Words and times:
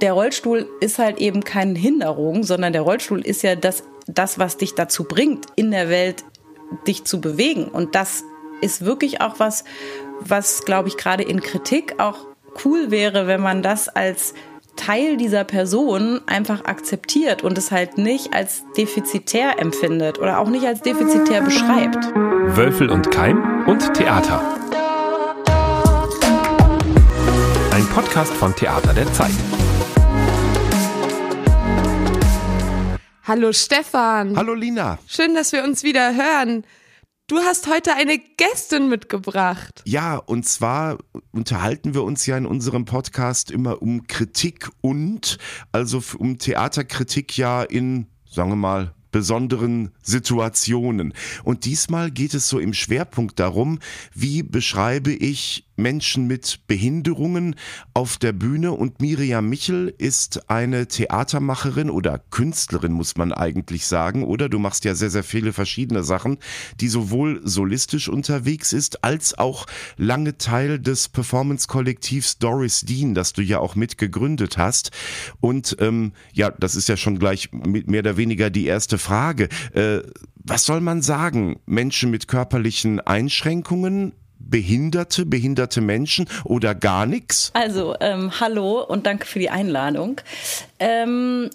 der 0.00 0.12
Rollstuhl 0.12 0.68
ist 0.80 0.98
halt 0.98 1.18
eben 1.18 1.44
keine 1.44 1.78
Hinderung, 1.78 2.42
sondern 2.42 2.72
der 2.72 2.82
Rollstuhl 2.82 3.20
ist 3.20 3.42
ja 3.42 3.54
das, 3.54 3.82
das, 4.06 4.38
was 4.38 4.56
dich 4.56 4.74
dazu 4.74 5.04
bringt, 5.04 5.46
in 5.56 5.70
der 5.70 5.88
Welt 5.88 6.24
dich 6.86 7.04
zu 7.04 7.20
bewegen. 7.20 7.64
Und 7.64 7.94
das 7.94 8.24
ist 8.60 8.84
wirklich 8.84 9.20
auch 9.20 9.38
was, 9.38 9.64
was, 10.20 10.64
glaube 10.64 10.88
ich, 10.88 10.96
gerade 10.96 11.22
in 11.22 11.40
Kritik 11.40 11.94
auch 11.98 12.26
cool 12.64 12.90
wäre, 12.90 13.26
wenn 13.26 13.40
man 13.40 13.62
das 13.62 13.88
als 13.88 14.34
Teil 14.76 15.16
dieser 15.16 15.44
Person 15.44 16.20
einfach 16.26 16.64
akzeptiert 16.64 17.42
und 17.42 17.58
es 17.58 17.70
halt 17.70 17.98
nicht 17.98 18.32
als 18.32 18.62
defizitär 18.76 19.58
empfindet 19.58 20.18
oder 20.18 20.38
auch 20.38 20.48
nicht 20.48 20.64
als 20.64 20.80
defizitär 20.80 21.42
beschreibt. 21.42 22.14
Wölfel 22.56 22.88
und 22.88 23.10
Keim 23.10 23.66
und 23.66 23.92
Theater. 23.94 24.40
Ein 27.72 27.86
Podcast 27.88 28.32
von 28.32 28.54
Theater 28.54 28.94
der 28.94 29.12
Zeit. 29.12 29.30
Hallo 33.30 33.52
Stefan. 33.52 34.36
Hallo 34.36 34.54
Lina. 34.54 34.98
Schön, 35.06 35.36
dass 35.36 35.52
wir 35.52 35.62
uns 35.62 35.84
wieder 35.84 36.16
hören. 36.16 36.64
Du 37.28 37.38
hast 37.38 37.68
heute 37.68 37.94
eine 37.94 38.18
Gästin 38.18 38.88
mitgebracht. 38.88 39.84
Ja, 39.86 40.16
und 40.16 40.48
zwar 40.48 40.98
unterhalten 41.30 41.94
wir 41.94 42.02
uns 42.02 42.26
ja 42.26 42.36
in 42.36 42.44
unserem 42.44 42.86
Podcast 42.86 43.52
immer 43.52 43.82
um 43.82 44.08
Kritik 44.08 44.68
und, 44.80 45.38
also 45.70 46.02
um 46.18 46.38
Theaterkritik 46.38 47.38
ja 47.38 47.62
in, 47.62 48.08
sagen 48.28 48.50
wir 48.50 48.56
mal, 48.56 48.94
besonderen 49.12 49.92
Situationen. 50.02 51.14
Und 51.44 51.66
diesmal 51.66 52.10
geht 52.10 52.34
es 52.34 52.48
so 52.48 52.58
im 52.58 52.74
Schwerpunkt 52.74 53.38
darum, 53.38 53.78
wie 54.12 54.42
beschreibe 54.42 55.12
ich 55.12 55.69
Menschen 55.80 56.26
mit 56.26 56.60
Behinderungen 56.66 57.56
auf 57.94 58.16
der 58.18 58.32
Bühne 58.32 58.72
und 58.72 59.00
Miriam 59.00 59.48
Michel 59.48 59.94
ist 59.98 60.48
eine 60.50 60.86
Theatermacherin 60.86 61.90
oder 61.90 62.18
Künstlerin, 62.30 62.92
muss 62.92 63.16
man 63.16 63.32
eigentlich 63.32 63.86
sagen, 63.86 64.24
oder? 64.24 64.48
Du 64.48 64.58
machst 64.58 64.84
ja 64.84 64.94
sehr, 64.94 65.10
sehr 65.10 65.24
viele 65.24 65.52
verschiedene 65.52 66.02
Sachen, 66.02 66.38
die 66.80 66.88
sowohl 66.88 67.40
solistisch 67.44 68.08
unterwegs 68.08 68.72
ist, 68.72 69.04
als 69.04 69.38
auch 69.38 69.66
lange 69.96 70.38
Teil 70.38 70.78
des 70.78 71.08
Performance-Kollektivs 71.08 72.38
Doris 72.38 72.80
Dean, 72.80 73.14
das 73.14 73.32
du 73.32 73.42
ja 73.42 73.58
auch 73.58 73.74
mitgegründet 73.74 74.58
hast. 74.58 74.90
Und 75.40 75.76
ähm, 75.80 76.12
ja, 76.32 76.50
das 76.50 76.74
ist 76.74 76.88
ja 76.88 76.96
schon 76.96 77.18
gleich 77.18 77.50
mehr 77.52 78.00
oder 78.00 78.16
weniger 78.16 78.50
die 78.50 78.66
erste 78.66 78.98
Frage. 78.98 79.48
Äh, 79.72 80.00
was 80.42 80.64
soll 80.64 80.80
man 80.80 81.02
sagen? 81.02 81.60
Menschen 81.66 82.10
mit 82.10 82.26
körperlichen 82.26 82.98
Einschränkungen, 83.00 84.14
Behinderte, 84.40 85.26
behinderte 85.26 85.80
Menschen 85.80 86.28
oder 86.44 86.74
gar 86.74 87.06
nichts? 87.06 87.50
Also, 87.54 87.94
ähm, 88.00 88.40
hallo 88.40 88.82
und 88.82 89.06
danke 89.06 89.26
für 89.26 89.38
die 89.38 89.50
Einladung. 89.50 90.20
Ähm, 90.78 91.50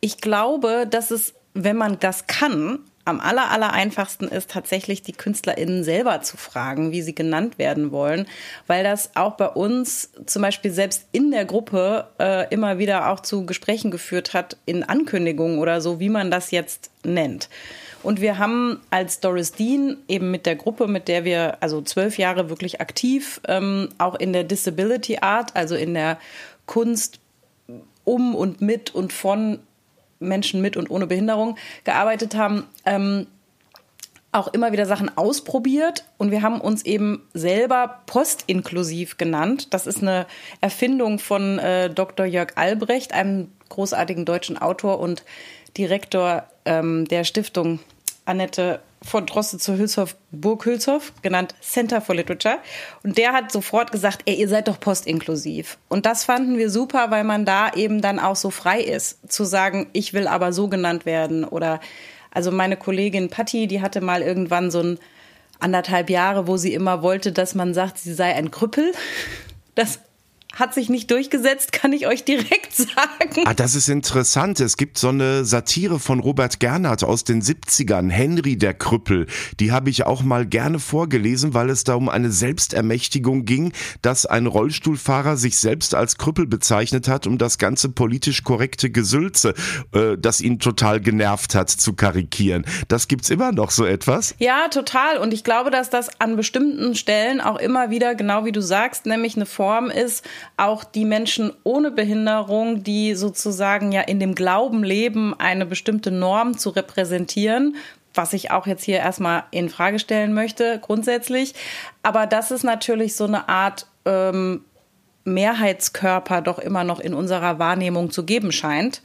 ich 0.00 0.18
glaube, 0.18 0.86
dass 0.90 1.10
es, 1.10 1.34
wenn 1.54 1.76
man 1.76 1.98
das 1.98 2.26
kann, 2.26 2.80
am 3.04 3.20
aller, 3.20 3.50
aller 3.50 3.72
einfachsten 3.72 4.28
ist 4.28 4.50
tatsächlich 4.50 5.02
die 5.02 5.12
KünstlerInnen 5.12 5.84
selber 5.84 6.20
zu 6.20 6.36
fragen, 6.36 6.92
wie 6.92 7.02
sie 7.02 7.14
genannt 7.14 7.58
werden 7.58 7.92
wollen, 7.92 8.26
weil 8.66 8.84
das 8.84 9.10
auch 9.16 9.36
bei 9.36 9.48
uns 9.48 10.10
zum 10.26 10.42
Beispiel 10.42 10.70
selbst 10.70 11.06
in 11.12 11.30
der 11.30 11.44
Gruppe 11.44 12.08
äh, 12.18 12.48
immer 12.52 12.78
wieder 12.78 13.10
auch 13.10 13.20
zu 13.20 13.46
Gesprächen 13.46 13.90
geführt 13.90 14.34
hat, 14.34 14.56
in 14.66 14.82
Ankündigungen 14.82 15.58
oder 15.58 15.80
so, 15.80 15.98
wie 15.98 16.10
man 16.10 16.30
das 16.30 16.50
jetzt 16.50 16.90
nennt. 17.02 17.48
Und 18.02 18.20
wir 18.20 18.38
haben 18.38 18.80
als 18.90 19.20
Doris 19.20 19.52
Dean 19.52 19.98
eben 20.08 20.30
mit 20.30 20.46
der 20.46 20.56
Gruppe, 20.56 20.88
mit 20.88 21.08
der 21.08 21.24
wir 21.24 21.62
also 21.62 21.82
zwölf 21.82 22.18
Jahre 22.18 22.48
wirklich 22.48 22.80
aktiv, 22.80 23.40
ähm, 23.46 23.90
auch 23.98 24.14
in 24.14 24.32
der 24.32 24.44
Disability 24.44 25.18
Art, 25.20 25.54
also 25.54 25.74
in 25.74 25.94
der 25.94 26.18
Kunst 26.66 27.20
um 28.04 28.34
und 28.34 28.60
mit 28.60 28.94
und 28.94 29.12
von 29.12 29.58
Menschen 30.18 30.60
mit 30.60 30.76
und 30.76 30.90
ohne 30.90 31.06
Behinderung 31.06 31.56
gearbeitet 31.84 32.34
haben, 32.34 32.66
ähm, 32.84 33.26
auch 34.32 34.48
immer 34.48 34.70
wieder 34.70 34.86
Sachen 34.86 35.16
ausprobiert 35.16 36.04
und 36.16 36.30
wir 36.30 36.42
haben 36.42 36.60
uns 36.60 36.84
eben 36.84 37.26
selber 37.34 38.00
postinklusiv 38.06 39.18
genannt. 39.18 39.74
Das 39.74 39.88
ist 39.88 40.02
eine 40.02 40.26
Erfindung 40.60 41.18
von 41.18 41.58
äh, 41.58 41.90
Dr. 41.90 42.26
Jörg 42.26 42.52
Albrecht, 42.54 43.12
einem 43.12 43.50
großartigen 43.70 44.24
deutschen 44.24 44.56
Autor 44.56 45.00
und 45.00 45.24
Direktor 45.76 46.44
ähm, 46.64 47.06
der 47.08 47.24
Stiftung 47.24 47.80
Annette 48.30 48.80
von 49.02 49.26
Droste 49.26 49.58
zu 49.58 49.76
Hülshoff, 49.76 50.16
Burg 50.30 50.64
Hülshoff, 50.64 51.12
genannt 51.22 51.54
Center 51.60 52.00
for 52.00 52.14
Literature. 52.14 52.58
Und 53.02 53.18
der 53.18 53.32
hat 53.32 53.50
sofort 53.50 53.92
gesagt, 53.92 54.22
ey, 54.26 54.34
ihr 54.34 54.48
seid 54.48 54.68
doch 54.68 54.78
postinklusiv. 54.78 55.78
Und 55.88 56.06
das 56.06 56.24
fanden 56.24 56.58
wir 56.58 56.70
super, 56.70 57.10
weil 57.10 57.24
man 57.24 57.44
da 57.44 57.72
eben 57.74 58.02
dann 58.02 58.18
auch 58.18 58.36
so 58.36 58.50
frei 58.50 58.80
ist, 58.80 59.32
zu 59.32 59.44
sagen, 59.44 59.88
ich 59.92 60.12
will 60.12 60.26
aber 60.26 60.52
so 60.52 60.68
genannt 60.68 61.06
werden. 61.06 61.44
Oder, 61.44 61.80
also 62.30 62.50
meine 62.50 62.76
Kollegin 62.76 63.30
Patti, 63.30 63.66
die 63.66 63.80
hatte 63.80 64.00
mal 64.00 64.22
irgendwann 64.22 64.70
so 64.70 64.80
ein 64.80 64.98
anderthalb 65.58 66.10
Jahre, 66.10 66.46
wo 66.46 66.56
sie 66.56 66.74
immer 66.74 67.02
wollte, 67.02 67.32
dass 67.32 67.54
man 67.54 67.74
sagt, 67.74 67.98
sie 67.98 68.14
sei 68.14 68.34
ein 68.34 68.50
Krüppel. 68.50 68.92
Das 69.76 70.00
hat 70.54 70.74
sich 70.74 70.88
nicht 70.88 71.10
durchgesetzt, 71.10 71.72
kann 71.72 71.92
ich 71.92 72.06
euch 72.06 72.24
direkt 72.24 72.74
sagen. 72.74 73.44
Ah, 73.44 73.54
das 73.54 73.74
ist 73.74 73.88
interessant. 73.88 74.60
Es 74.60 74.76
gibt 74.76 74.98
so 74.98 75.08
eine 75.08 75.44
Satire 75.44 76.00
von 76.00 76.20
Robert 76.20 76.60
Gernhardt 76.60 77.04
aus 77.04 77.24
den 77.24 77.40
70ern, 77.40 78.10
Henry 78.10 78.56
der 78.56 78.74
Krüppel. 78.74 79.26
Die 79.60 79.72
habe 79.72 79.90
ich 79.90 80.06
auch 80.06 80.22
mal 80.22 80.46
gerne 80.46 80.78
vorgelesen, 80.78 81.54
weil 81.54 81.70
es 81.70 81.84
da 81.84 81.94
um 81.94 82.08
eine 82.08 82.30
Selbstermächtigung 82.30 83.44
ging, 83.44 83.72
dass 84.02 84.26
ein 84.26 84.46
Rollstuhlfahrer 84.46 85.36
sich 85.36 85.56
selbst 85.56 85.94
als 85.94 86.18
Krüppel 86.18 86.46
bezeichnet 86.46 87.06
hat, 87.08 87.26
um 87.26 87.38
das 87.38 87.58
ganze 87.58 87.88
politisch 87.88 88.42
korrekte 88.42 88.90
Gesülze, 88.90 89.54
äh, 89.92 90.16
das 90.18 90.40
ihn 90.40 90.58
total 90.58 91.00
genervt 91.00 91.54
hat, 91.54 91.70
zu 91.70 91.92
karikieren. 91.92 92.64
Das 92.88 93.08
gibt's 93.08 93.30
immer 93.30 93.52
noch 93.52 93.70
so 93.70 93.84
etwas? 93.84 94.34
Ja, 94.38 94.68
total. 94.68 95.18
Und 95.18 95.32
ich 95.32 95.44
glaube, 95.44 95.70
dass 95.70 95.90
das 95.90 96.20
an 96.20 96.36
bestimmten 96.36 96.94
Stellen 96.94 97.40
auch 97.40 97.58
immer 97.58 97.90
wieder, 97.90 98.14
genau 98.14 98.44
wie 98.44 98.52
du 98.52 98.60
sagst, 98.60 99.06
nämlich 99.06 99.36
eine 99.36 99.46
Form 99.46 99.90
ist, 99.90 100.24
auch 100.56 100.84
die 100.84 101.04
Menschen 101.04 101.52
ohne 101.64 101.90
Behinderung, 101.90 102.82
die 102.82 103.14
sozusagen 103.14 103.92
ja 103.92 104.02
in 104.02 104.20
dem 104.20 104.34
Glauben 104.34 104.82
leben, 104.82 105.34
eine 105.38 105.66
bestimmte 105.66 106.10
Norm 106.10 106.58
zu 106.58 106.70
repräsentieren, 106.70 107.76
was 108.14 108.32
ich 108.32 108.50
auch 108.50 108.66
jetzt 108.66 108.84
hier 108.84 108.98
erstmal 108.98 109.44
in 109.50 109.68
Frage 109.68 109.98
stellen 109.98 110.32
möchte, 110.32 110.78
grundsätzlich. 110.80 111.54
Aber 112.02 112.26
das 112.26 112.50
ist 112.50 112.64
natürlich 112.64 113.16
so 113.16 113.24
eine 113.24 113.48
Art 113.48 113.86
ähm, 114.04 114.64
Mehrheitskörper 115.24 116.42
doch 116.42 116.58
immer 116.58 116.84
noch 116.84 117.00
in 117.00 117.14
unserer 117.14 117.58
Wahrnehmung 117.58 118.10
zu 118.10 118.24
geben 118.24 118.52
scheint. 118.52 119.00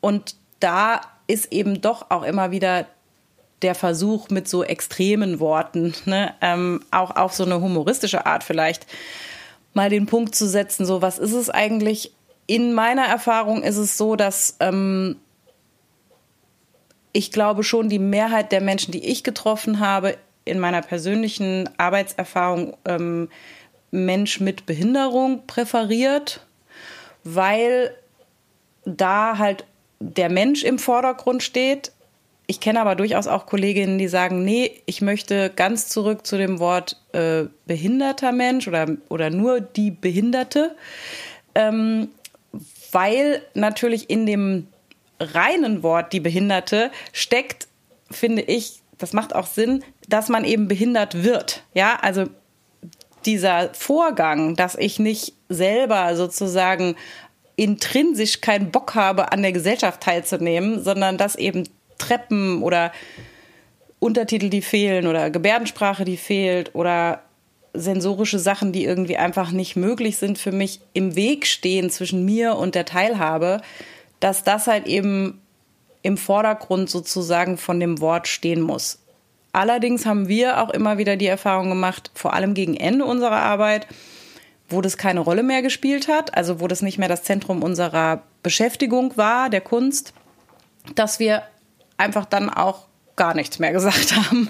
Und 0.00 0.36
da 0.60 1.00
ist 1.26 1.52
eben 1.52 1.80
doch 1.80 2.10
auch 2.10 2.22
immer 2.22 2.50
wieder 2.50 2.86
der 3.62 3.74
Versuch 3.74 4.28
mit 4.28 4.48
so 4.48 4.62
extremen 4.62 5.40
Worten, 5.40 5.94
ne, 6.04 6.34
ähm, 6.40 6.82
auch 6.90 7.16
auf 7.16 7.32
so 7.32 7.44
eine 7.44 7.60
humoristische 7.60 8.26
Art 8.26 8.44
vielleicht, 8.44 8.86
mal 9.76 9.90
den 9.90 10.06
Punkt 10.06 10.34
zu 10.34 10.48
setzen, 10.48 10.86
so 10.86 11.02
was 11.02 11.18
ist 11.18 11.34
es 11.34 11.50
eigentlich? 11.50 12.12
In 12.46 12.72
meiner 12.72 13.04
Erfahrung 13.04 13.62
ist 13.62 13.76
es 13.76 13.98
so, 13.98 14.16
dass 14.16 14.56
ähm, 14.58 15.16
ich 17.12 17.30
glaube 17.30 17.62
schon 17.62 17.90
die 17.90 17.98
Mehrheit 17.98 18.52
der 18.52 18.62
Menschen, 18.62 18.90
die 18.90 19.06
ich 19.06 19.22
getroffen 19.22 19.78
habe, 19.78 20.16
in 20.46 20.58
meiner 20.58 20.80
persönlichen 20.80 21.68
Arbeitserfahrung 21.76 22.74
ähm, 22.86 23.28
Mensch 23.90 24.40
mit 24.40 24.64
Behinderung 24.64 25.46
präferiert, 25.46 26.46
weil 27.22 27.94
da 28.86 29.36
halt 29.36 29.66
der 30.00 30.30
Mensch 30.30 30.64
im 30.64 30.78
Vordergrund 30.78 31.42
steht 31.42 31.92
ich 32.46 32.60
kenne 32.60 32.80
aber 32.80 32.94
durchaus 32.94 33.26
auch 33.26 33.46
Kolleginnen, 33.46 33.98
die 33.98 34.08
sagen, 34.08 34.44
nee, 34.44 34.82
ich 34.86 35.02
möchte 35.02 35.50
ganz 35.54 35.88
zurück 35.88 36.26
zu 36.26 36.38
dem 36.38 36.58
Wort 36.58 36.96
äh, 37.12 37.44
behinderter 37.66 38.32
Mensch 38.32 38.68
oder, 38.68 38.86
oder 39.08 39.30
nur 39.30 39.60
die 39.60 39.90
Behinderte, 39.90 40.76
ähm, 41.54 42.08
weil 42.92 43.42
natürlich 43.54 44.08
in 44.10 44.26
dem 44.26 44.68
reinen 45.18 45.82
Wort 45.82 46.12
die 46.12 46.20
Behinderte 46.20 46.90
steckt, 47.12 47.66
finde 48.10 48.42
ich, 48.42 48.80
das 48.98 49.12
macht 49.12 49.34
auch 49.34 49.46
Sinn, 49.46 49.82
dass 50.08 50.28
man 50.28 50.44
eben 50.44 50.68
behindert 50.68 51.24
wird. 51.24 51.64
Ja, 51.74 51.98
also 52.00 52.26
dieser 53.24 53.74
Vorgang, 53.74 54.54
dass 54.54 54.76
ich 54.76 55.00
nicht 55.00 55.34
selber 55.48 56.14
sozusagen 56.16 56.94
intrinsisch 57.56 58.40
keinen 58.40 58.70
Bock 58.70 58.94
habe, 58.94 59.32
an 59.32 59.42
der 59.42 59.52
Gesellschaft 59.52 60.02
teilzunehmen, 60.02 60.82
sondern 60.82 61.18
dass 61.18 61.34
eben 61.34 61.64
Treppen 61.98 62.62
oder 62.62 62.92
Untertitel, 63.98 64.50
die 64.50 64.62
fehlen 64.62 65.06
oder 65.06 65.30
Gebärdensprache, 65.30 66.04
die 66.04 66.16
fehlt 66.16 66.74
oder 66.74 67.22
sensorische 67.72 68.38
Sachen, 68.38 68.72
die 68.72 68.84
irgendwie 68.84 69.16
einfach 69.16 69.50
nicht 69.50 69.76
möglich 69.76 70.16
sind 70.16 70.38
für 70.38 70.52
mich, 70.52 70.80
im 70.92 71.14
Weg 71.14 71.46
stehen 71.46 71.90
zwischen 71.90 72.24
mir 72.24 72.56
und 72.56 72.74
der 72.74 72.84
Teilhabe, 72.84 73.60
dass 74.20 74.44
das 74.44 74.66
halt 74.66 74.86
eben 74.86 75.40
im 76.02 76.16
Vordergrund 76.16 76.88
sozusagen 76.88 77.58
von 77.58 77.80
dem 77.80 78.00
Wort 78.00 78.28
stehen 78.28 78.60
muss. 78.60 79.00
Allerdings 79.52 80.06
haben 80.06 80.28
wir 80.28 80.62
auch 80.62 80.70
immer 80.70 80.98
wieder 80.98 81.16
die 81.16 81.26
Erfahrung 81.26 81.68
gemacht, 81.68 82.10
vor 82.14 82.34
allem 82.34 82.54
gegen 82.54 82.76
Ende 82.76 83.04
unserer 83.04 83.42
Arbeit, 83.42 83.86
wo 84.68 84.80
das 84.80 84.96
keine 84.98 85.20
Rolle 85.20 85.42
mehr 85.42 85.62
gespielt 85.62 86.08
hat, 86.08 86.36
also 86.36 86.60
wo 86.60 86.68
das 86.68 86.82
nicht 86.82 86.98
mehr 86.98 87.08
das 87.08 87.22
Zentrum 87.22 87.62
unserer 87.62 88.22
Beschäftigung 88.42 89.16
war, 89.16 89.48
der 89.48 89.60
Kunst, 89.60 90.12
dass 90.94 91.18
wir 91.18 91.42
einfach 91.96 92.24
dann 92.24 92.50
auch 92.50 92.86
gar 93.16 93.34
nichts 93.34 93.58
mehr 93.58 93.72
gesagt 93.72 94.14
haben. 94.14 94.48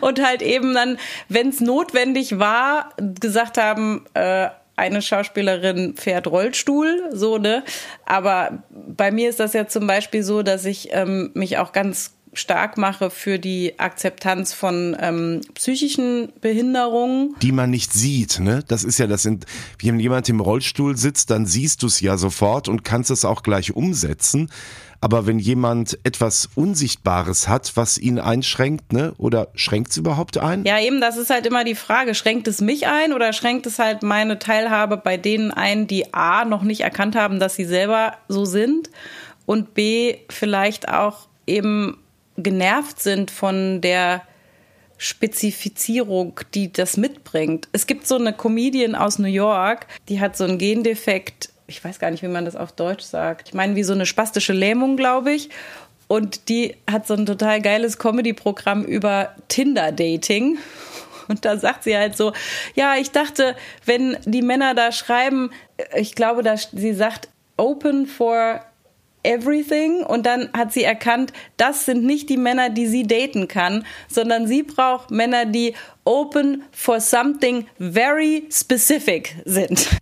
Und 0.00 0.24
halt 0.24 0.42
eben 0.42 0.74
dann, 0.74 0.98
wenn 1.28 1.48
es 1.48 1.60
notwendig 1.60 2.38
war, 2.38 2.90
gesagt 3.20 3.58
haben, 3.58 4.06
äh, 4.14 4.48
eine 4.76 5.02
Schauspielerin 5.02 5.94
fährt 5.96 6.26
Rollstuhl, 6.26 7.10
so, 7.12 7.36
ne? 7.36 7.62
Aber 8.06 8.62
bei 8.70 9.10
mir 9.10 9.28
ist 9.28 9.38
das 9.38 9.52
ja 9.52 9.66
zum 9.66 9.86
Beispiel 9.86 10.22
so, 10.22 10.42
dass 10.42 10.64
ich 10.64 10.88
ähm, 10.92 11.30
mich 11.34 11.58
auch 11.58 11.72
ganz 11.72 12.14
stark 12.32 12.78
mache 12.78 13.10
für 13.10 13.38
die 13.38 13.78
Akzeptanz 13.78 14.52
von 14.52 14.96
ähm, 15.00 15.40
psychischen 15.54 16.32
Behinderungen. 16.40 17.34
Die 17.42 17.52
man 17.52 17.70
nicht 17.70 17.92
sieht, 17.92 18.38
ne? 18.38 18.62
Das 18.68 18.84
ist 18.84 18.98
ja, 18.98 19.06
das 19.06 19.22
sind, 19.22 19.46
wenn 19.82 19.98
jemand 19.98 20.28
im 20.28 20.40
Rollstuhl 20.40 20.96
sitzt, 20.96 21.30
dann 21.30 21.46
siehst 21.46 21.82
du 21.82 21.86
es 21.86 22.00
ja 22.00 22.16
sofort 22.16 22.68
und 22.68 22.84
kannst 22.84 23.10
es 23.10 23.24
auch 23.24 23.42
gleich 23.42 23.74
umsetzen. 23.74 24.50
Aber 25.02 25.26
wenn 25.26 25.38
jemand 25.38 25.98
etwas 26.04 26.50
Unsichtbares 26.54 27.48
hat, 27.48 27.72
was 27.74 27.96
ihn 27.96 28.18
einschränkt, 28.18 28.92
ne? 28.92 29.14
Oder 29.16 29.48
schränkt 29.54 29.92
es 29.92 29.96
überhaupt 29.96 30.36
ein? 30.36 30.64
Ja, 30.64 30.78
eben, 30.78 31.00
das 31.00 31.16
ist 31.16 31.30
halt 31.30 31.46
immer 31.46 31.64
die 31.64 31.74
Frage. 31.74 32.14
Schränkt 32.14 32.46
es 32.48 32.60
mich 32.60 32.86
ein 32.86 33.12
oder 33.12 33.32
schränkt 33.32 33.66
es 33.66 33.78
halt 33.78 34.02
meine 34.02 34.38
Teilhabe 34.38 34.98
bei 34.98 35.16
denen 35.16 35.50
ein, 35.50 35.86
die 35.86 36.12
A 36.12 36.44
noch 36.44 36.62
nicht 36.62 36.82
erkannt 36.82 37.16
haben, 37.16 37.40
dass 37.40 37.56
sie 37.56 37.64
selber 37.64 38.12
so 38.28 38.44
sind 38.44 38.90
und 39.46 39.74
B 39.74 40.18
vielleicht 40.28 40.90
auch 40.90 41.28
eben 41.46 41.96
genervt 42.42 43.00
sind 43.00 43.30
von 43.30 43.80
der 43.80 44.22
Spezifizierung, 44.98 46.40
die 46.54 46.72
das 46.72 46.96
mitbringt. 46.96 47.68
Es 47.72 47.86
gibt 47.86 48.06
so 48.06 48.16
eine 48.16 48.32
Comedian 48.34 48.94
aus 48.94 49.18
New 49.18 49.28
York, 49.28 49.86
die 50.08 50.20
hat 50.20 50.36
so 50.36 50.44
einen 50.44 50.58
Gendefekt, 50.58 51.48
ich 51.66 51.82
weiß 51.82 51.98
gar 51.98 52.10
nicht, 52.10 52.22
wie 52.22 52.28
man 52.28 52.44
das 52.44 52.56
auf 52.56 52.72
Deutsch 52.72 53.04
sagt. 53.04 53.48
Ich 53.48 53.54
meine, 53.54 53.76
wie 53.76 53.82
so 53.82 53.92
eine 53.92 54.04
spastische 54.04 54.52
Lähmung, 54.52 54.96
glaube 54.96 55.32
ich. 55.32 55.48
Und 56.08 56.48
die 56.48 56.76
hat 56.90 57.06
so 57.06 57.14
ein 57.14 57.24
total 57.24 57.62
geiles 57.62 57.96
Comedy-Programm 57.98 58.84
über 58.84 59.34
Tinder-Dating. 59.48 60.58
Und 61.28 61.44
da 61.44 61.56
sagt 61.56 61.84
sie 61.84 61.96
halt 61.96 62.16
so, 62.16 62.32
ja, 62.74 62.96
ich 62.96 63.12
dachte, 63.12 63.54
wenn 63.84 64.16
die 64.24 64.42
Männer 64.42 64.74
da 64.74 64.90
schreiben, 64.90 65.50
ich 65.94 66.16
glaube, 66.16 66.42
dass 66.42 66.68
sie 66.72 66.92
sagt, 66.92 67.28
open 67.56 68.06
for 68.06 68.60
everything 69.22 70.02
und 70.02 70.26
dann 70.26 70.50
hat 70.52 70.72
sie 70.72 70.84
erkannt, 70.84 71.32
das 71.56 71.84
sind 71.84 72.04
nicht 72.04 72.28
die 72.28 72.36
Männer, 72.36 72.70
die 72.70 72.86
sie 72.86 73.06
daten 73.06 73.48
kann, 73.48 73.84
sondern 74.08 74.46
sie 74.46 74.62
braucht 74.62 75.10
Männer, 75.10 75.46
die 75.46 75.74
open 76.04 76.64
for 76.72 77.00
something 77.00 77.66
very 77.78 78.48
specific 78.50 79.36
sind. 79.44 79.88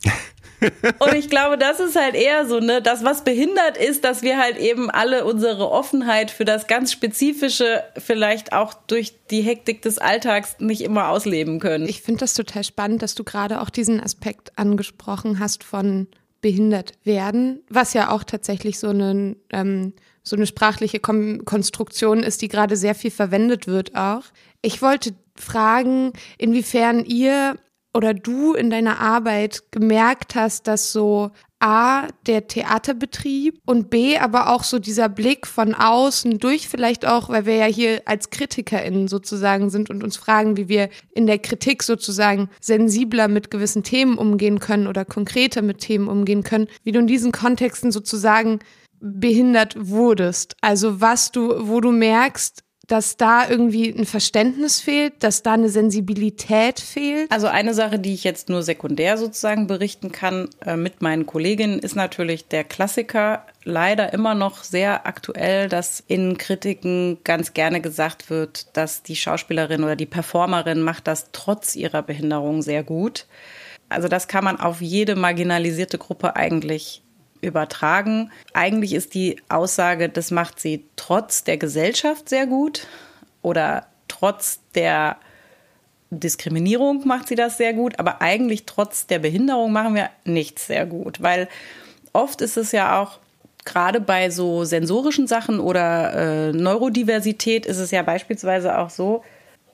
Und 0.98 1.14
ich 1.14 1.30
glaube, 1.30 1.56
das 1.56 1.80
ist 1.80 1.96
halt 1.96 2.14
eher 2.14 2.46
so, 2.46 2.60
ne, 2.60 2.82
das, 2.82 3.04
was 3.04 3.22
behindert 3.22 3.76
ist, 3.76 4.04
dass 4.04 4.22
wir 4.22 4.38
halt 4.38 4.56
eben 4.56 4.90
alle 4.90 5.24
unsere 5.24 5.70
Offenheit 5.70 6.30
für 6.30 6.44
das 6.44 6.66
ganz 6.66 6.92
Spezifische 6.92 7.84
vielleicht 7.96 8.52
auch 8.52 8.74
durch 8.74 9.14
die 9.30 9.42
Hektik 9.42 9.82
des 9.82 9.98
Alltags 9.98 10.56
nicht 10.58 10.80
immer 10.80 11.08
ausleben 11.08 11.60
können. 11.60 11.88
Ich 11.88 12.02
finde 12.02 12.20
das 12.20 12.34
total 12.34 12.64
spannend, 12.64 13.02
dass 13.02 13.14
du 13.14 13.24
gerade 13.24 13.60
auch 13.60 13.70
diesen 13.70 14.00
Aspekt 14.00 14.58
angesprochen 14.58 15.38
hast 15.38 15.62
von 15.62 16.08
behindert 16.40 16.92
werden, 17.04 17.62
was 17.68 17.94
ja 17.94 18.10
auch 18.10 18.24
tatsächlich 18.24 18.78
so 18.78 18.88
eine, 18.88 19.36
ähm, 19.50 19.92
so 20.22 20.36
eine 20.36 20.46
sprachliche 20.46 21.00
Kom 21.00 21.44
Konstruktion 21.44 22.22
ist, 22.22 22.42
die 22.42 22.48
gerade 22.48 22.76
sehr 22.76 22.94
viel 22.94 23.10
verwendet 23.10 23.66
wird 23.66 23.96
auch. 23.96 24.24
Ich 24.62 24.82
wollte 24.82 25.14
fragen, 25.34 26.12
inwiefern 26.36 27.04
ihr 27.04 27.56
oder 27.98 28.14
du 28.14 28.54
in 28.54 28.70
deiner 28.70 29.00
Arbeit 29.00 29.72
gemerkt 29.72 30.36
hast, 30.36 30.68
dass 30.68 30.92
so 30.92 31.32
A, 31.58 32.06
der 32.28 32.46
Theaterbetrieb 32.46 33.60
und 33.66 33.90
B, 33.90 34.16
aber 34.18 34.52
auch 34.52 34.62
so 34.62 34.78
dieser 34.78 35.08
Blick 35.08 35.48
von 35.48 35.74
außen 35.74 36.38
durch 36.38 36.68
vielleicht 36.68 37.04
auch, 37.04 37.28
weil 37.28 37.44
wir 37.44 37.56
ja 37.56 37.64
hier 37.64 38.02
als 38.04 38.30
KritikerInnen 38.30 39.08
sozusagen 39.08 39.68
sind 39.68 39.90
und 39.90 40.04
uns 40.04 40.16
fragen, 40.16 40.56
wie 40.56 40.68
wir 40.68 40.90
in 41.12 41.26
der 41.26 41.40
Kritik 41.40 41.82
sozusagen 41.82 42.48
sensibler 42.60 43.26
mit 43.26 43.50
gewissen 43.50 43.82
Themen 43.82 44.16
umgehen 44.16 44.60
können 44.60 44.86
oder 44.86 45.04
konkreter 45.04 45.62
mit 45.62 45.78
Themen 45.78 46.06
umgehen 46.06 46.44
können, 46.44 46.68
wie 46.84 46.92
du 46.92 47.00
in 47.00 47.08
diesen 47.08 47.32
Kontexten 47.32 47.90
sozusagen 47.90 48.60
behindert 49.00 49.74
wurdest. 49.76 50.54
Also 50.60 51.00
was 51.00 51.32
du, 51.32 51.68
wo 51.68 51.80
du 51.80 51.90
merkst, 51.90 52.62
dass 52.88 53.18
da 53.18 53.48
irgendwie 53.48 53.90
ein 53.90 54.06
Verständnis 54.06 54.80
fehlt, 54.80 55.22
dass 55.22 55.42
da 55.42 55.52
eine 55.52 55.68
Sensibilität 55.68 56.80
fehlt? 56.80 57.30
Also 57.30 57.46
eine 57.46 57.74
Sache, 57.74 57.98
die 57.98 58.14
ich 58.14 58.24
jetzt 58.24 58.48
nur 58.48 58.62
sekundär 58.62 59.18
sozusagen 59.18 59.66
berichten 59.66 60.10
kann 60.10 60.48
äh, 60.64 60.76
mit 60.76 61.02
meinen 61.02 61.26
Kolleginnen, 61.26 61.78
ist 61.78 61.94
natürlich 61.94 62.48
der 62.48 62.64
Klassiker 62.64 63.44
leider 63.62 64.12
immer 64.14 64.34
noch 64.34 64.64
sehr 64.64 65.06
aktuell, 65.06 65.68
dass 65.68 66.02
in 66.08 66.38
Kritiken 66.38 67.18
ganz 67.24 67.52
gerne 67.52 67.82
gesagt 67.82 68.30
wird, 68.30 68.74
dass 68.76 69.02
die 69.02 69.16
Schauspielerin 69.16 69.84
oder 69.84 69.94
die 69.94 70.06
Performerin 70.06 70.80
macht 70.80 71.06
das 71.06 71.26
trotz 71.32 71.76
ihrer 71.76 72.02
Behinderung 72.02 72.62
sehr 72.62 72.82
gut. 72.82 73.26
Also 73.90 74.08
das 74.08 74.28
kann 74.28 74.44
man 74.44 74.58
auf 74.58 74.80
jede 74.80 75.14
marginalisierte 75.14 75.98
Gruppe 75.98 76.36
eigentlich 76.36 77.02
übertragen. 77.40 78.30
Eigentlich 78.52 78.94
ist 78.94 79.14
die 79.14 79.40
Aussage, 79.48 80.08
das 80.08 80.30
macht 80.30 80.60
sie 80.60 80.84
trotz 80.96 81.44
der 81.44 81.56
Gesellschaft 81.56 82.28
sehr 82.28 82.46
gut 82.46 82.86
oder 83.42 83.86
trotz 84.08 84.60
der 84.74 85.16
Diskriminierung 86.10 87.06
macht 87.06 87.28
sie 87.28 87.34
das 87.34 87.58
sehr 87.58 87.74
gut, 87.74 87.98
aber 87.98 88.22
eigentlich 88.22 88.64
trotz 88.64 89.06
der 89.06 89.18
Behinderung 89.18 89.72
machen 89.72 89.94
wir 89.94 90.10
nichts 90.24 90.66
sehr 90.66 90.86
gut, 90.86 91.20
weil 91.22 91.48
oft 92.12 92.40
ist 92.40 92.56
es 92.56 92.72
ja 92.72 93.00
auch 93.00 93.18
gerade 93.64 94.00
bei 94.00 94.30
so 94.30 94.64
sensorischen 94.64 95.26
Sachen 95.26 95.60
oder 95.60 96.14
äh, 96.48 96.52
Neurodiversität 96.52 97.66
ist 97.66 97.78
es 97.78 97.90
ja 97.90 98.02
beispielsweise 98.02 98.78
auch 98.78 98.88
so, 98.88 99.22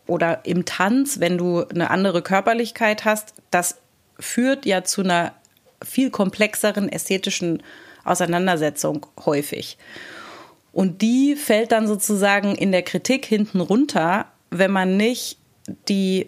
oder 0.06 0.44
im 0.44 0.64
Tanz, 0.64 1.20
wenn 1.20 1.38
du 1.38 1.64
eine 1.64 1.90
andere 1.90 2.20
Körperlichkeit 2.20 3.04
hast, 3.04 3.34
das 3.50 3.78
führt 4.18 4.66
ja 4.66 4.84
zu 4.84 5.02
einer 5.02 5.32
viel 5.84 6.10
komplexeren 6.10 6.88
ästhetischen 6.88 7.62
Auseinandersetzung 8.04 9.06
häufig. 9.24 9.78
Und 10.72 11.02
die 11.02 11.36
fällt 11.36 11.72
dann 11.72 11.86
sozusagen 11.86 12.54
in 12.54 12.72
der 12.72 12.82
Kritik 12.82 13.24
hinten 13.24 13.60
runter, 13.60 14.26
wenn 14.50 14.72
man 14.72 14.96
nicht 14.96 15.38
die 15.88 16.26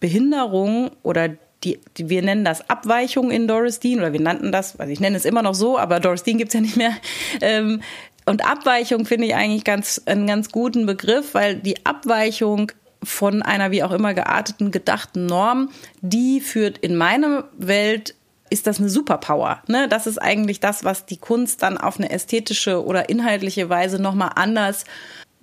Behinderung 0.00 0.90
oder 1.02 1.30
die, 1.64 1.78
die, 1.96 2.08
wir 2.08 2.22
nennen 2.22 2.44
das 2.44 2.68
Abweichung 2.68 3.30
in 3.30 3.48
Doris 3.48 3.80
Dean, 3.80 3.98
oder 3.98 4.12
wir 4.12 4.20
nannten 4.20 4.52
das, 4.52 4.78
also 4.78 4.92
ich 4.92 5.00
nenne 5.00 5.16
es 5.16 5.24
immer 5.24 5.42
noch 5.42 5.54
so, 5.54 5.78
aber 5.78 6.00
Doris 6.00 6.22
Dean 6.22 6.38
gibt 6.38 6.50
es 6.50 6.54
ja 6.54 6.60
nicht 6.60 6.76
mehr. 6.76 6.92
Ähm, 7.40 7.82
und 8.24 8.44
Abweichung 8.44 9.06
finde 9.06 9.26
ich 9.26 9.34
eigentlich 9.34 9.64
ganz, 9.64 10.02
einen 10.06 10.26
ganz 10.26 10.50
guten 10.50 10.84
Begriff, 10.86 11.34
weil 11.34 11.56
die 11.56 11.86
Abweichung 11.86 12.72
von 13.02 13.42
einer 13.42 13.70
wie 13.70 13.82
auch 13.82 13.92
immer 13.92 14.14
gearteten, 14.14 14.70
gedachten 14.70 15.26
Norm, 15.26 15.70
die 16.00 16.40
führt 16.40 16.78
in 16.78 16.96
meiner 16.96 17.44
Welt 17.56 18.14
ist 18.50 18.66
das 18.66 18.78
eine 18.78 18.88
Superpower. 18.88 19.62
Ne? 19.66 19.88
Das 19.88 20.06
ist 20.06 20.18
eigentlich 20.18 20.60
das, 20.60 20.84
was 20.84 21.06
die 21.06 21.16
Kunst 21.16 21.62
dann 21.62 21.78
auf 21.78 21.98
eine 21.98 22.10
ästhetische 22.10 22.84
oder 22.84 23.08
inhaltliche 23.08 23.68
Weise 23.68 24.00
nochmal 24.00 24.32
anders 24.34 24.84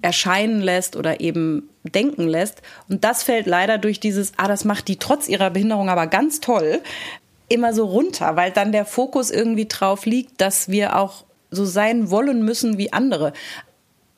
erscheinen 0.01 0.62
lässt 0.62 0.95
oder 0.95 1.22
eben 1.22 1.69
denken 1.83 2.27
lässt. 2.27 2.62
Und 2.89 3.03
das 3.03 3.24
fällt 3.24 3.48
leider 3.48 3.77
durch 3.77 4.00
dieses, 4.00 4.33
ah, 4.38 4.48
das 4.48 4.65
macht 4.65 4.88
die 4.88 4.98
trotz 4.98 5.29
ihrer 5.29 5.50
Behinderung 5.50 5.89
aber 5.89 6.07
ganz 6.07 6.41
toll, 6.41 6.81
immer 7.48 7.74
so 7.74 7.86
runter, 7.86 8.36
weil 8.36 8.51
dann 8.51 8.72
der 8.72 8.86
Fokus 8.86 9.31
irgendwie 9.31 9.67
drauf 9.67 10.05
liegt, 10.05 10.41
dass 10.41 10.69
wir 10.69 10.98
auch 10.98 11.24
so 11.51 11.65
sein 11.65 12.10
wollen 12.10 12.43
müssen 12.43 12.77
wie 12.77 12.91
andere. 12.91 13.33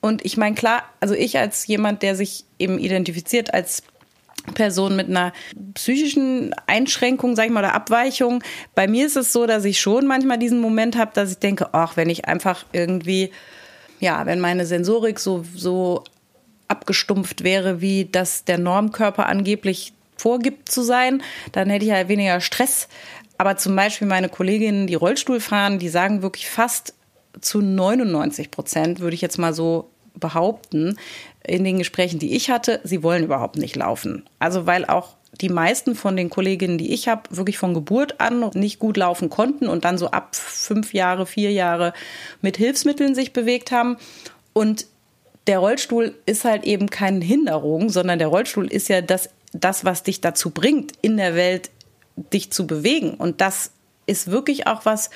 Und 0.01 0.23
ich 0.23 0.37
meine, 0.37 0.55
klar, 0.55 0.83
also 0.99 1.13
ich 1.13 1.37
als 1.37 1.67
jemand, 1.67 2.01
der 2.01 2.15
sich 2.15 2.45
eben 2.59 2.79
identifiziert 2.79 3.53
als 3.53 3.83
Person 4.53 4.95
mit 4.95 5.09
einer 5.09 5.33
psychischen 5.73 6.53
Einschränkung, 6.67 7.35
sag 7.35 7.45
ich 7.45 7.51
mal, 7.51 7.59
oder 7.59 7.73
Abweichung. 7.73 8.43
Bei 8.75 8.87
mir 8.87 9.05
ist 9.05 9.17
es 9.17 9.33
so, 9.33 9.45
dass 9.45 9.65
ich 9.65 9.79
schon 9.79 10.07
manchmal 10.07 10.37
diesen 10.37 10.59
Moment 10.59 10.97
habe, 10.97 11.11
dass 11.13 11.31
ich 11.31 11.39
denke, 11.39 11.69
ach, 11.73 11.97
wenn 11.97 12.09
ich 12.09 12.25
einfach 12.25 12.65
irgendwie, 12.71 13.31
ja, 13.99 14.25
wenn 14.25 14.39
meine 14.39 14.65
Sensorik 14.65 15.19
so, 15.19 15.43
so 15.55 16.03
abgestumpft 16.67 17.43
wäre, 17.43 17.81
wie 17.81 18.05
das 18.05 18.43
der 18.43 18.57
Normkörper 18.57 19.27
angeblich 19.27 19.93
vorgibt 20.17 20.69
zu 20.69 20.81
sein, 20.81 21.21
dann 21.51 21.69
hätte 21.69 21.85
ich 21.85 21.91
halt 21.91 22.07
weniger 22.07 22.41
Stress. 22.41 22.87
Aber 23.37 23.57
zum 23.57 23.75
Beispiel 23.75 24.07
meine 24.07 24.29
Kolleginnen, 24.29 24.87
die 24.87 24.95
Rollstuhl 24.95 25.39
fahren, 25.39 25.79
die 25.79 25.89
sagen 25.89 26.21
wirklich 26.21 26.49
fast 26.49 26.93
zu 27.41 27.61
99 27.61 28.49
Prozent, 28.49 28.99
würde 29.01 29.15
ich 29.15 29.21
jetzt 29.21 29.37
mal 29.37 29.53
so 29.53 29.89
behaupten, 30.19 30.97
in 31.45 31.63
den 31.63 31.77
Gesprächen, 31.77 32.19
die 32.19 32.35
ich 32.35 32.49
hatte, 32.49 32.79
sie 32.83 33.03
wollen 33.03 33.23
überhaupt 33.23 33.57
nicht 33.57 33.75
laufen. 33.75 34.23
Also 34.39 34.65
weil 34.65 34.85
auch 34.85 35.15
die 35.41 35.49
meisten 35.49 35.95
von 35.95 36.15
den 36.15 36.29
Kolleginnen, 36.29 36.77
die 36.77 36.93
ich 36.93 37.07
habe, 37.07 37.23
wirklich 37.29 37.57
von 37.57 37.73
Geburt 37.73 38.21
an 38.21 38.51
nicht 38.53 38.79
gut 38.79 38.97
laufen 38.97 39.29
konnten 39.29 39.67
und 39.67 39.85
dann 39.85 39.97
so 39.97 40.11
ab 40.11 40.35
fünf 40.35 40.93
Jahre, 40.93 41.25
vier 41.25 41.51
Jahre 41.51 41.93
mit 42.41 42.57
Hilfsmitteln 42.57 43.15
sich 43.15 43.33
bewegt 43.33 43.71
haben. 43.71 43.97
Und 44.53 44.87
der 45.47 45.59
Rollstuhl 45.59 46.15
ist 46.25 46.45
halt 46.45 46.63
eben 46.63 46.89
keine 46.89 47.23
Hinderung, 47.23 47.89
sondern 47.89 48.19
der 48.19 48.29
Rollstuhl 48.29 48.71
ist 48.71 48.87
ja 48.87 49.01
das, 49.01 49.29
das 49.51 49.85
was 49.85 50.03
dich 50.03 50.21
dazu 50.21 50.49
bringt, 50.49 50.93
in 51.01 51.17
der 51.17 51.35
Welt 51.35 51.69
dich 52.33 52.51
zu 52.51 52.65
bewegen. 52.65 53.13
Und 53.15 53.41
das 53.41 53.71
ist 54.05 54.31
wirklich 54.31 54.67
auch 54.67 54.85
was, 54.85 55.09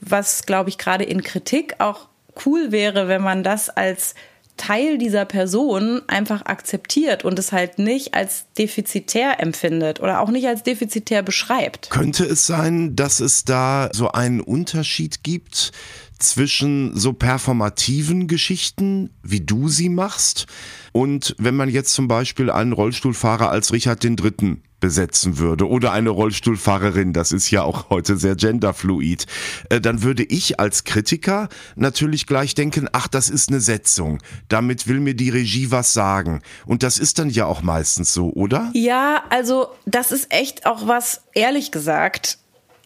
was, 0.00 0.46
glaube 0.46 0.70
ich, 0.70 0.78
gerade 0.78 1.04
in 1.04 1.22
Kritik 1.22 1.76
auch 1.78 2.08
cool 2.44 2.72
wäre, 2.72 3.08
wenn 3.08 3.22
man 3.22 3.42
das 3.42 3.70
als 3.70 4.14
Teil 4.60 4.98
dieser 4.98 5.24
Person 5.24 6.02
einfach 6.06 6.44
akzeptiert 6.44 7.24
und 7.24 7.38
es 7.38 7.50
halt 7.50 7.78
nicht 7.78 8.12
als 8.12 8.44
defizitär 8.58 9.40
empfindet 9.40 10.00
oder 10.00 10.20
auch 10.20 10.30
nicht 10.30 10.46
als 10.46 10.62
defizitär 10.62 11.22
beschreibt. 11.22 11.88
Könnte 11.88 12.24
es 12.24 12.46
sein, 12.46 12.94
dass 12.94 13.20
es 13.20 13.44
da 13.44 13.88
so 13.92 14.12
einen 14.12 14.42
Unterschied 14.42 15.22
gibt 15.22 15.72
zwischen 16.18 16.94
so 16.94 17.14
performativen 17.14 18.28
Geschichten, 18.28 19.08
wie 19.22 19.40
du 19.40 19.68
sie 19.68 19.88
machst, 19.88 20.46
und 20.92 21.34
wenn 21.38 21.56
man 21.56 21.70
jetzt 21.70 21.94
zum 21.94 22.08
Beispiel 22.08 22.50
einen 22.50 22.72
Rollstuhlfahrer 22.72 23.48
als 23.48 23.72
Richard 23.72 24.04
III 24.04 24.58
besetzen 24.80 25.38
würde 25.38 25.68
oder 25.68 25.92
eine 25.92 26.10
Rollstuhlfahrerin, 26.10 27.12
das 27.12 27.32
ist 27.32 27.50
ja 27.50 27.62
auch 27.62 27.90
heute 27.90 28.16
sehr 28.16 28.34
genderfluid, 28.34 29.26
äh, 29.68 29.80
dann 29.80 30.02
würde 30.02 30.24
ich 30.24 30.58
als 30.58 30.84
Kritiker 30.84 31.48
natürlich 31.76 32.26
gleich 32.26 32.54
denken, 32.54 32.88
ach, 32.92 33.08
das 33.08 33.28
ist 33.30 33.50
eine 33.50 33.60
Setzung. 33.60 34.18
Damit 34.48 34.88
will 34.88 35.00
mir 35.00 35.14
die 35.14 35.30
Regie 35.30 35.70
was 35.70 35.92
sagen. 35.92 36.42
Und 36.66 36.82
das 36.82 36.98
ist 36.98 37.18
dann 37.18 37.30
ja 37.30 37.46
auch 37.46 37.62
meistens 37.62 38.12
so, 38.12 38.30
oder? 38.30 38.70
Ja, 38.74 39.24
also 39.30 39.68
das 39.86 40.12
ist 40.12 40.32
echt 40.32 40.66
auch 40.66 40.86
was, 40.86 41.22
ehrlich 41.34 41.70
gesagt, 41.70 42.38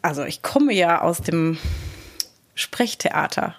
also 0.02 0.24
ich 0.24 0.42
komme 0.42 0.74
ja 0.74 1.00
aus 1.00 1.22
dem 1.22 1.56
Sprechtheater 2.54 3.56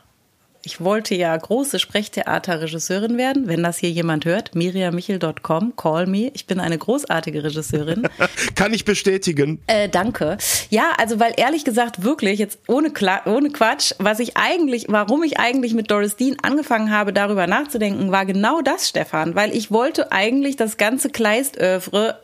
ich 0.65 0.81
wollte 0.81 1.13
ja 1.15 1.35
große 1.37 1.79
Sprechtheaterregisseurin 1.79 3.17
werden. 3.17 3.47
Wenn 3.47 3.61
das 3.61 3.77
hier 3.77 3.91
jemand 3.91 4.25
hört, 4.25 4.55
miriamichel.com, 4.55 5.75
call 5.75 6.07
me. 6.07 6.31
Ich 6.33 6.47
bin 6.47 6.59
eine 6.59 6.77
großartige 6.77 7.43
Regisseurin. 7.43 8.07
Kann 8.55 8.73
ich 8.73 8.83
bestätigen. 8.83 9.61
Äh, 9.67 9.89
danke. 9.89 10.37
Ja, 10.69 10.93
also 10.97 11.19
weil 11.19 11.33
ehrlich 11.37 11.65
gesagt 11.65 12.03
wirklich, 12.03 12.39
jetzt 12.39 12.59
ohne, 12.67 12.91
ohne 13.25 13.49
Quatsch, 13.51 13.93
was 13.99 14.19
ich 14.19 14.37
eigentlich, 14.37 14.87
warum 14.89 15.23
ich 15.23 15.39
eigentlich 15.39 15.73
mit 15.75 15.91
Doris 15.91 16.15
Dean 16.15 16.37
angefangen 16.41 16.91
habe, 16.91 17.13
darüber 17.13 17.45
nachzudenken, 17.45 18.11
war 18.11 18.25
genau 18.25 18.61
das, 18.61 18.89
Stefan. 18.89 19.35
Weil 19.35 19.55
ich 19.55 19.71
wollte 19.71 20.11
eigentlich 20.11 20.55
das 20.55 20.77
ganze 20.77 21.09
Kleistövre 21.09 22.19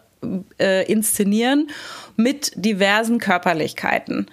äh, 0.60 0.92
inszenieren 0.92 1.70
mit 2.16 2.54
diversen 2.56 3.20
Körperlichkeiten. 3.20 4.28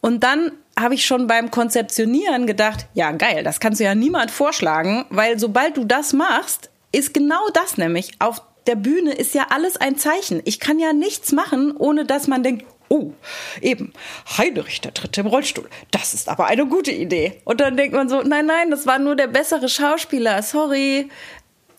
Und 0.00 0.22
dann 0.22 0.52
habe 0.78 0.94
ich 0.94 1.06
schon 1.06 1.26
beim 1.26 1.50
Konzeptionieren 1.50 2.46
gedacht, 2.46 2.86
ja 2.94 3.12
geil, 3.12 3.44
das 3.44 3.60
kannst 3.60 3.80
du 3.80 3.84
ja 3.84 3.94
niemand 3.94 4.30
vorschlagen, 4.30 5.06
weil 5.10 5.38
sobald 5.38 5.76
du 5.76 5.84
das 5.84 6.12
machst, 6.12 6.70
ist 6.92 7.14
genau 7.14 7.48
das 7.52 7.76
nämlich. 7.76 8.12
Auf 8.18 8.42
der 8.66 8.76
Bühne 8.76 9.12
ist 9.12 9.34
ja 9.34 9.46
alles 9.50 9.76
ein 9.76 9.98
Zeichen. 9.98 10.40
Ich 10.44 10.60
kann 10.60 10.78
ja 10.78 10.92
nichts 10.92 11.32
machen, 11.32 11.76
ohne 11.76 12.04
dass 12.04 12.28
man 12.28 12.42
denkt, 12.42 12.64
oh, 12.88 13.12
eben, 13.60 13.92
Heinrich 14.38 14.80
der 14.80 14.92
Dritte 14.92 15.20
im 15.20 15.26
Rollstuhl. 15.26 15.68
Das 15.90 16.14
ist 16.14 16.28
aber 16.28 16.46
eine 16.46 16.66
gute 16.66 16.92
Idee. 16.92 17.40
Und 17.44 17.60
dann 17.60 17.76
denkt 17.76 17.94
man 17.94 18.08
so, 18.08 18.22
nein, 18.22 18.46
nein, 18.46 18.70
das 18.70 18.86
war 18.86 18.98
nur 18.98 19.16
der 19.16 19.26
bessere 19.26 19.68
Schauspieler, 19.68 20.42
sorry. 20.42 21.08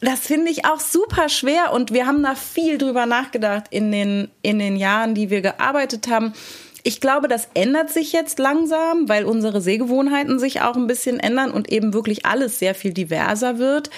Das 0.01 0.19
finde 0.19 0.51
ich 0.51 0.65
auch 0.65 0.79
super 0.79 1.29
schwer 1.29 1.71
und 1.71 1.93
wir 1.93 2.05
haben 2.05 2.21
da 2.21 2.35
viel 2.35 2.77
drüber 2.77 3.05
nachgedacht 3.05 3.65
in 3.69 3.91
den, 3.91 4.29
in 4.41 4.59
den 4.59 4.75
Jahren, 4.75 5.15
die 5.15 5.29
wir 5.29 5.41
gearbeitet 5.41 6.07
haben 6.09 6.33
ich 6.87 7.01
glaube, 7.01 7.27
das 7.27 7.49
ändert 7.55 7.89
sich 7.89 8.13
jetzt 8.13 8.37
langsam, 8.37 9.09
weil 9.09 9.25
unsere 9.25 9.59
Sehgewohnheiten 9.59 10.37
sich 10.37 10.61
auch 10.61 10.75
ein 10.75 10.85
bisschen 10.85 11.19
ändern 11.19 11.49
und 11.49 11.71
eben 11.71 11.95
wirklich 11.95 12.27
alles 12.27 12.59
sehr 12.59 12.75
viel 12.75 12.93
diverser 12.93 13.57
wird. 13.57 13.89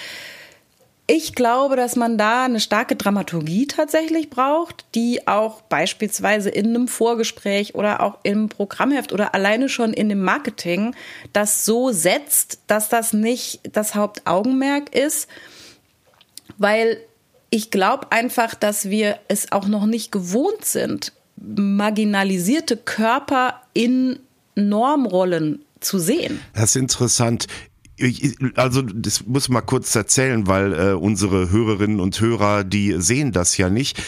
Ich 1.06 1.34
glaube, 1.34 1.76
dass 1.76 1.96
man 1.96 2.16
da 2.16 2.46
eine 2.46 2.60
starke 2.60 2.96
Dramaturgie 2.96 3.66
tatsächlich 3.66 4.30
braucht, 4.30 4.86
die 4.94 5.28
auch 5.28 5.60
beispielsweise 5.60 6.48
in 6.48 6.68
einem 6.68 6.88
Vorgespräch 6.88 7.74
oder 7.74 8.02
auch 8.02 8.20
im 8.22 8.48
Programmheft 8.48 9.12
oder 9.12 9.34
alleine 9.34 9.68
schon 9.68 9.92
in 9.92 10.08
dem 10.08 10.22
Marketing 10.22 10.94
das 11.34 11.66
so 11.66 11.92
setzt, 11.92 12.60
dass 12.68 12.88
das 12.88 13.12
nicht 13.12 13.60
das 13.70 13.96
Hauptaugenmerk 13.96 14.96
ist, 14.96 15.28
weil 16.56 16.98
ich 17.50 17.70
glaube 17.70 18.12
einfach, 18.12 18.54
dass 18.54 18.88
wir 18.88 19.18
es 19.28 19.52
auch 19.52 19.66
noch 19.66 19.84
nicht 19.84 20.10
gewohnt 20.10 20.64
sind, 20.64 21.12
marginalisierte 21.40 22.76
Körper 22.76 23.62
in 23.74 24.18
Normrollen 24.54 25.64
zu 25.80 25.98
sehen. 25.98 26.40
Das 26.54 26.70
ist 26.70 26.76
interessant. 26.76 27.46
Ich, 28.00 28.36
also 28.54 28.82
das 28.82 29.26
muss 29.26 29.48
mal 29.48 29.60
kurz 29.60 29.92
erzählen, 29.96 30.46
weil 30.46 30.72
äh, 30.72 30.92
unsere 30.92 31.50
Hörerinnen 31.50 31.98
und 31.98 32.20
Hörer, 32.20 32.62
die 32.62 32.94
sehen 33.00 33.32
das 33.32 33.56
ja 33.56 33.70
nicht. 33.70 34.00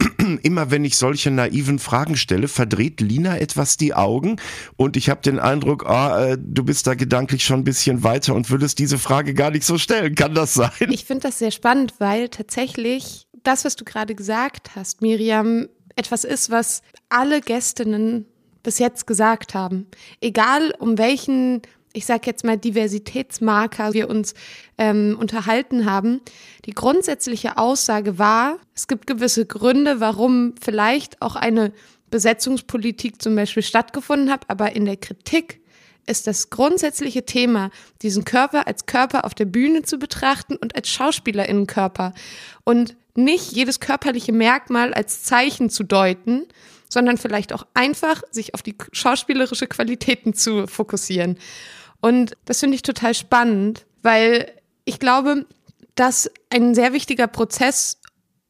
Immer 0.42 0.72
wenn 0.72 0.84
ich 0.84 0.96
solche 0.96 1.30
naiven 1.30 1.78
Fragen 1.78 2.16
stelle, 2.16 2.48
verdreht 2.48 3.00
Lina 3.00 3.38
etwas 3.38 3.76
die 3.76 3.94
Augen 3.94 4.36
und 4.74 4.96
ich 4.96 5.10
habe 5.10 5.20
den 5.22 5.38
Eindruck, 5.38 5.86
ah, 5.86 6.32
äh, 6.32 6.38
du 6.40 6.64
bist 6.64 6.88
da 6.88 6.94
gedanklich 6.94 7.44
schon 7.44 7.60
ein 7.60 7.64
bisschen 7.64 8.02
weiter 8.02 8.34
und 8.34 8.50
würdest 8.50 8.80
diese 8.80 8.98
Frage 8.98 9.32
gar 9.32 9.52
nicht 9.52 9.64
so 9.64 9.78
stellen. 9.78 10.16
Kann 10.16 10.34
das 10.34 10.54
sein? 10.54 10.70
Ich 10.90 11.04
finde 11.04 11.28
das 11.28 11.38
sehr 11.38 11.52
spannend, 11.52 11.94
weil 11.98 12.28
tatsächlich 12.28 13.28
das, 13.44 13.64
was 13.64 13.76
du 13.76 13.84
gerade 13.84 14.16
gesagt 14.16 14.70
hast, 14.74 15.02
Miriam, 15.02 15.68
etwas 15.96 16.24
ist, 16.24 16.50
was 16.50 16.82
alle 17.08 17.40
Gästinnen 17.40 18.26
bis 18.62 18.78
jetzt 18.78 19.06
gesagt 19.06 19.54
haben. 19.54 19.86
Egal 20.20 20.72
um 20.78 20.98
welchen, 20.98 21.62
ich 21.92 22.06
sag 22.06 22.26
jetzt 22.26 22.44
mal, 22.44 22.58
Diversitätsmarker 22.58 23.92
wir 23.94 24.08
uns 24.08 24.34
ähm, 24.76 25.16
unterhalten 25.18 25.84
haben. 25.84 26.20
Die 26.64 26.72
grundsätzliche 26.72 27.58
Aussage 27.58 28.18
war, 28.18 28.58
es 28.74 28.88
gibt 28.88 29.06
gewisse 29.06 29.46
Gründe, 29.46 30.00
warum 30.00 30.54
vielleicht 30.60 31.22
auch 31.22 31.36
eine 31.36 31.72
Besetzungspolitik 32.10 33.20
zum 33.22 33.34
Beispiel 33.34 33.62
stattgefunden 33.62 34.30
hat, 34.30 34.48
aber 34.48 34.74
in 34.76 34.84
der 34.84 34.96
Kritik 34.96 35.60
ist 36.06 36.26
das 36.26 36.50
grundsätzliche 36.50 37.24
Thema, 37.24 37.70
diesen 38.02 38.24
Körper 38.24 38.66
als 38.66 38.86
Körper 38.86 39.24
auf 39.24 39.34
der 39.34 39.44
Bühne 39.44 39.82
zu 39.82 39.98
betrachten 39.98 40.56
und 40.56 40.74
als 40.76 40.88
Schauspielerinnenkörper. 40.88 42.14
Und 42.64 42.96
nicht 43.14 43.52
jedes 43.52 43.80
körperliche 43.80 44.32
Merkmal 44.32 44.94
als 44.94 45.22
Zeichen 45.22 45.70
zu 45.70 45.84
deuten, 45.84 46.46
sondern 46.88 47.18
vielleicht 47.18 47.52
auch 47.52 47.66
einfach 47.74 48.22
sich 48.30 48.54
auf 48.54 48.62
die 48.62 48.76
schauspielerische 48.92 49.66
Qualitäten 49.66 50.34
zu 50.34 50.66
fokussieren. 50.66 51.38
Und 52.00 52.36
das 52.44 52.60
finde 52.60 52.76
ich 52.76 52.82
total 52.82 53.14
spannend, 53.14 53.86
weil 54.02 54.52
ich 54.84 54.98
glaube, 54.98 55.46
dass 55.94 56.30
ein 56.50 56.74
sehr 56.74 56.92
wichtiger 56.92 57.26
Prozess 57.26 57.98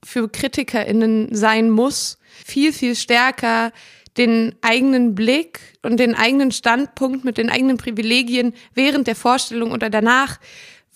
für 0.04 0.28
KritikerInnen 0.28 1.34
sein 1.34 1.70
muss, 1.70 2.18
viel, 2.44 2.72
viel 2.72 2.94
stärker 2.94 3.72
den 4.16 4.54
eigenen 4.62 5.14
Blick 5.14 5.60
und 5.82 5.98
den 5.98 6.14
eigenen 6.14 6.52
Standpunkt 6.52 7.24
mit 7.24 7.38
den 7.38 7.50
eigenen 7.50 7.76
Privilegien 7.76 8.54
während 8.74 9.06
der 9.06 9.16
Vorstellung 9.16 9.72
oder 9.72 9.90
danach 9.90 10.38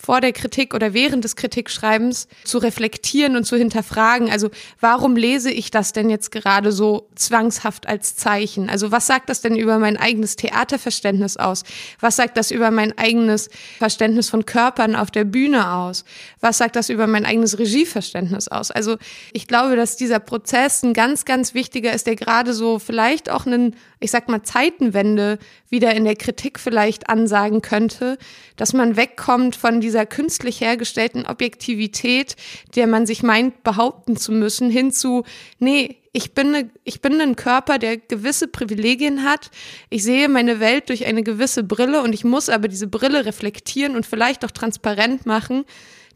vor 0.01 0.23
der 0.23 0.33
Kritik 0.33 0.73
oder 0.73 0.95
während 0.95 1.25
des 1.25 1.37
Kritikschreibens 1.37 2.27
zu 2.45 2.57
reflektieren 2.57 3.37
und 3.37 3.45
zu 3.45 3.57
hinterfragen. 3.57 4.31
Also 4.31 4.51
warum 4.81 5.15
lese 5.15 5.51
ich 5.51 5.71
das 5.71 5.93
denn 5.93 6.09
jetzt 6.09 6.31
gerade 6.31 6.73
so 6.73 7.09
zwangshaft 7.17 7.87
als 7.87 8.17
Zeichen? 8.17 8.71
Also 8.71 8.91
was 8.93 9.07
sagt 9.07 9.29
das 9.29 9.43
denn 9.43 9.57
über 9.57 9.79
mein 9.79 9.99
eigenes 9.99 10.37
Theaterverständnis 10.37 11.37
aus? 11.37 11.65
Was 12.01 12.17
sagt 12.17 12.39
das 12.39 12.51
über 12.51 12.71
mein 12.71 12.97
eigenes 12.97 13.51
Verständnis 13.79 14.31
von 14.31 14.47
Körpern 14.47 14.97
auf 14.97 15.11
der 15.11 15.25
Bühne 15.25 15.71
aus? 15.71 16.05
Was 16.41 16.57
sagt 16.57 16.77
das 16.77 16.89
über 16.89 17.07
mein 17.07 17.27
eigenes 17.27 17.59
Regieverständnis 17.59 18.49
aus? 18.49 18.71
Also 18.71 18.97
ich 19.35 19.47
glaube, 19.47 19.77
dass 19.77 19.97
dieser 19.97 20.19
Prozess 20.19 20.83
ein 20.83 20.95
ganz, 20.95 21.27
ganz 21.27 21.53
wichtiger 21.53 21.93
ist, 21.93 22.07
der 22.07 22.17
gerade 22.17 22.55
so 22.55 22.79
vielleicht 22.79 23.29
auch 23.29 23.45
einen, 23.45 23.77
ich 24.01 24.11
sag 24.11 24.29
mal, 24.29 24.43
Zeitenwende 24.43 25.39
wieder 25.69 25.95
in 25.95 26.05
der 26.05 26.17
Kritik 26.17 26.59
vielleicht 26.59 27.11
ansagen 27.11 27.61
könnte, 27.61 28.17
dass 28.57 28.73
man 28.73 28.97
wegkommt 28.97 29.57
von 29.57 29.81
dieser 29.81 30.07
künstlich 30.07 30.61
hergestellten 30.63 31.27
Objektivität, 31.27 32.37
der 32.75 32.87
man 32.87 33.07
sich 33.07 33.23
meint, 33.23 33.63
behaupten 33.63 34.17
zu 34.17 34.33
müssen, 34.33 34.71
hin 34.71 34.91
zu, 34.91 35.25
nee, 35.59 35.99
ich 36.13 36.33
bin, 36.33 36.51
ne, 36.51 36.71
ich 36.83 37.03
bin 37.03 37.21
ein 37.21 37.37
Körper, 37.37 37.79
der 37.79 37.99
gewisse 37.99 38.49
Privilegien 38.49 39.23
hat. 39.23 39.51
Ich 39.91 40.03
sehe 40.03 40.29
meine 40.29 40.59
Welt 40.59 40.89
durch 40.89 41.07
eine 41.07 41.23
gewisse 41.23 41.63
Brille 41.63 42.03
und 42.03 42.15
ich 42.15 42.25
muss 42.25 42.49
aber 42.49 42.69
diese 42.69 42.89
Brille 42.89 43.27
reflektieren 43.27 43.95
und 43.95 44.07
vielleicht 44.07 44.45
auch 44.45 44.51
transparent 44.51 45.27
machen, 45.27 45.65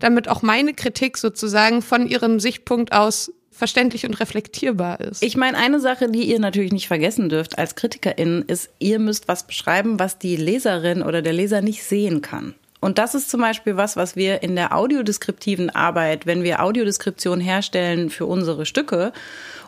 damit 0.00 0.28
auch 0.28 0.42
meine 0.42 0.74
Kritik 0.74 1.16
sozusagen 1.16 1.80
von 1.80 2.08
ihrem 2.08 2.40
Sichtpunkt 2.40 2.92
aus 2.92 3.32
verständlich 3.54 4.04
und 4.04 4.18
reflektierbar 4.20 5.00
ist. 5.00 5.22
Ich 5.22 5.36
meine, 5.36 5.56
eine 5.56 5.80
Sache, 5.80 6.10
die 6.10 6.24
ihr 6.24 6.40
natürlich 6.40 6.72
nicht 6.72 6.88
vergessen 6.88 7.28
dürft 7.28 7.56
als 7.58 7.76
KritikerInnen, 7.76 8.42
ist, 8.42 8.70
ihr 8.78 8.98
müsst 8.98 9.28
was 9.28 9.46
beschreiben, 9.46 9.98
was 9.98 10.18
die 10.18 10.36
Leserin 10.36 11.02
oder 11.02 11.22
der 11.22 11.32
Leser 11.32 11.62
nicht 11.62 11.84
sehen 11.84 12.20
kann. 12.20 12.54
Und 12.80 12.98
das 12.98 13.14
ist 13.14 13.30
zum 13.30 13.40
Beispiel 13.40 13.76
was, 13.76 13.96
was 13.96 14.14
wir 14.16 14.42
in 14.42 14.56
der 14.56 14.76
audiodeskriptiven 14.76 15.70
Arbeit, 15.70 16.26
wenn 16.26 16.42
wir 16.42 16.62
Audiodeskription 16.62 17.40
herstellen 17.40 18.10
für 18.10 18.26
unsere 18.26 18.66
Stücke 18.66 19.12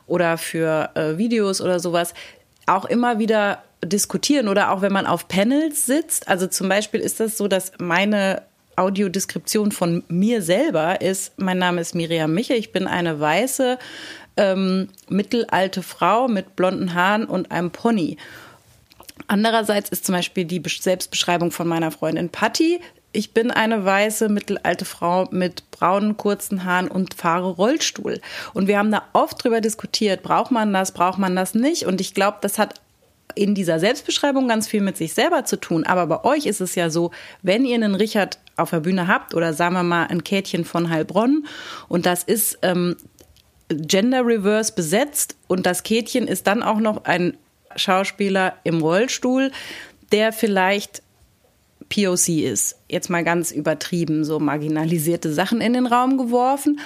oder 0.06 0.36
für 0.36 0.90
äh, 0.94 1.16
Videos 1.16 1.62
oder 1.62 1.80
sowas, 1.80 2.12
auch 2.66 2.84
immer 2.84 3.18
wieder 3.18 3.62
diskutieren 3.82 4.48
oder 4.48 4.70
auch 4.70 4.82
wenn 4.82 4.92
man 4.92 5.06
auf 5.06 5.28
Panels 5.28 5.86
sitzt. 5.86 6.28
Also 6.28 6.46
zum 6.46 6.68
Beispiel 6.68 7.00
ist 7.00 7.20
das 7.20 7.38
so, 7.38 7.48
dass 7.48 7.72
meine 7.78 8.42
Audiodeskription 8.76 9.72
von 9.72 10.04
mir 10.08 10.42
selber 10.42 11.00
ist, 11.00 11.38
mein 11.38 11.58
Name 11.58 11.80
ist 11.80 11.94
Miriam 11.94 12.32
Miche, 12.32 12.54
ich 12.54 12.72
bin 12.72 12.86
eine 12.86 13.18
weiße 13.18 13.78
ähm, 14.36 14.88
mittelalte 15.08 15.82
Frau 15.82 16.28
mit 16.28 16.56
blonden 16.56 16.94
Haaren 16.94 17.24
und 17.24 17.50
einem 17.50 17.70
Pony. 17.70 18.18
Andererseits 19.28 19.88
ist 19.90 20.04
zum 20.04 20.14
Beispiel 20.14 20.44
die 20.44 20.62
Selbstbeschreibung 20.66 21.50
von 21.50 21.66
meiner 21.66 21.90
Freundin 21.90 22.28
Patty. 22.28 22.80
Ich 23.12 23.32
bin 23.32 23.50
eine 23.50 23.84
weiße, 23.84 24.28
mittelalte 24.28 24.84
Frau 24.84 25.26
mit 25.30 25.70
braunen, 25.70 26.16
kurzen 26.16 26.64
Haaren 26.64 26.88
und 26.88 27.14
fahre 27.14 27.48
Rollstuhl. 27.48 28.20
Und 28.52 28.68
wir 28.68 28.78
haben 28.78 28.92
da 28.92 29.04
oft 29.14 29.42
drüber 29.42 29.60
diskutiert, 29.60 30.22
braucht 30.22 30.50
man 30.50 30.72
das, 30.72 30.92
braucht 30.92 31.18
man 31.18 31.34
das 31.34 31.54
nicht? 31.54 31.86
Und 31.86 32.00
ich 32.00 32.12
glaube, 32.12 32.38
das 32.42 32.58
hat 32.58 32.74
in 33.34 33.54
dieser 33.54 33.78
Selbstbeschreibung 33.78 34.48
ganz 34.48 34.68
viel 34.68 34.80
mit 34.80 34.96
sich 34.96 35.14
selber 35.14 35.44
zu 35.44 35.60
tun. 35.60 35.84
Aber 35.84 36.06
bei 36.06 36.24
euch 36.24 36.46
ist 36.46 36.60
es 36.60 36.74
ja 36.74 36.90
so, 36.90 37.10
wenn 37.42 37.64
ihr 37.64 37.74
einen 37.74 37.94
Richard 37.94 38.38
auf 38.56 38.70
der 38.70 38.80
Bühne 38.80 39.08
habt 39.08 39.34
oder 39.34 39.52
sagen 39.52 39.74
wir 39.74 39.82
mal 39.82 40.06
ein 40.06 40.24
Kätchen 40.24 40.64
von 40.64 40.90
Heilbronn 40.90 41.46
und 41.88 42.06
das 42.06 42.22
ist 42.22 42.58
ähm, 42.62 42.96
gender 43.68 44.24
reverse 44.24 44.72
besetzt 44.72 45.36
und 45.48 45.66
das 45.66 45.82
Kätchen 45.82 46.28
ist 46.28 46.46
dann 46.46 46.62
auch 46.62 46.78
noch 46.78 47.04
ein 47.04 47.36
Schauspieler 47.74 48.54
im 48.64 48.80
Rollstuhl, 48.80 49.50
der 50.12 50.32
vielleicht 50.32 51.02
POC 51.88 52.28
ist. 52.28 52.76
Jetzt 52.88 53.10
mal 53.10 53.24
ganz 53.24 53.50
übertrieben, 53.50 54.24
so 54.24 54.40
marginalisierte 54.40 55.32
Sachen 55.32 55.60
in 55.60 55.72
den 55.72 55.86
Raum 55.86 56.16
geworfen. 56.18 56.80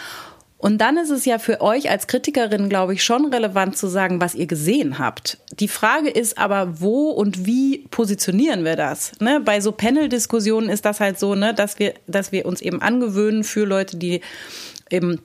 Und 0.61 0.79
dann 0.79 0.99
ist 0.99 1.09
es 1.09 1.25
ja 1.25 1.38
für 1.38 1.62
euch 1.62 1.88
als 1.88 2.07
Kritikerin, 2.07 2.69
glaube 2.69 2.93
ich, 2.93 3.02
schon 3.02 3.33
relevant 3.33 3.79
zu 3.79 3.87
sagen, 3.87 4.21
was 4.21 4.35
ihr 4.35 4.47
gesehen 4.47 4.99
habt. 4.99 5.38
Die 5.59 5.69
Frage 5.69 6.11
ist 6.11 6.37
aber, 6.37 6.81
wo 6.81 7.09
und 7.09 7.47
wie 7.47 7.87
positionieren 7.90 8.62
wir 8.62 8.76
das? 8.76 9.12
Ne? 9.21 9.40
Bei 9.43 9.62
so 9.62 9.73
Panel-Diskussionen 9.73 10.69
ist 10.69 10.85
das 10.85 11.00
halt 11.00 11.19
so, 11.19 11.35
ne, 11.35 11.55
dass 11.55 11.79
wir, 11.79 11.95
dass 12.07 12.31
wir 12.31 12.45
uns 12.45 12.61
eben 12.61 12.83
angewöhnen 12.83 13.43
für 13.43 13.64
Leute, 13.64 13.97
die 13.97 14.21
eben 14.90 15.23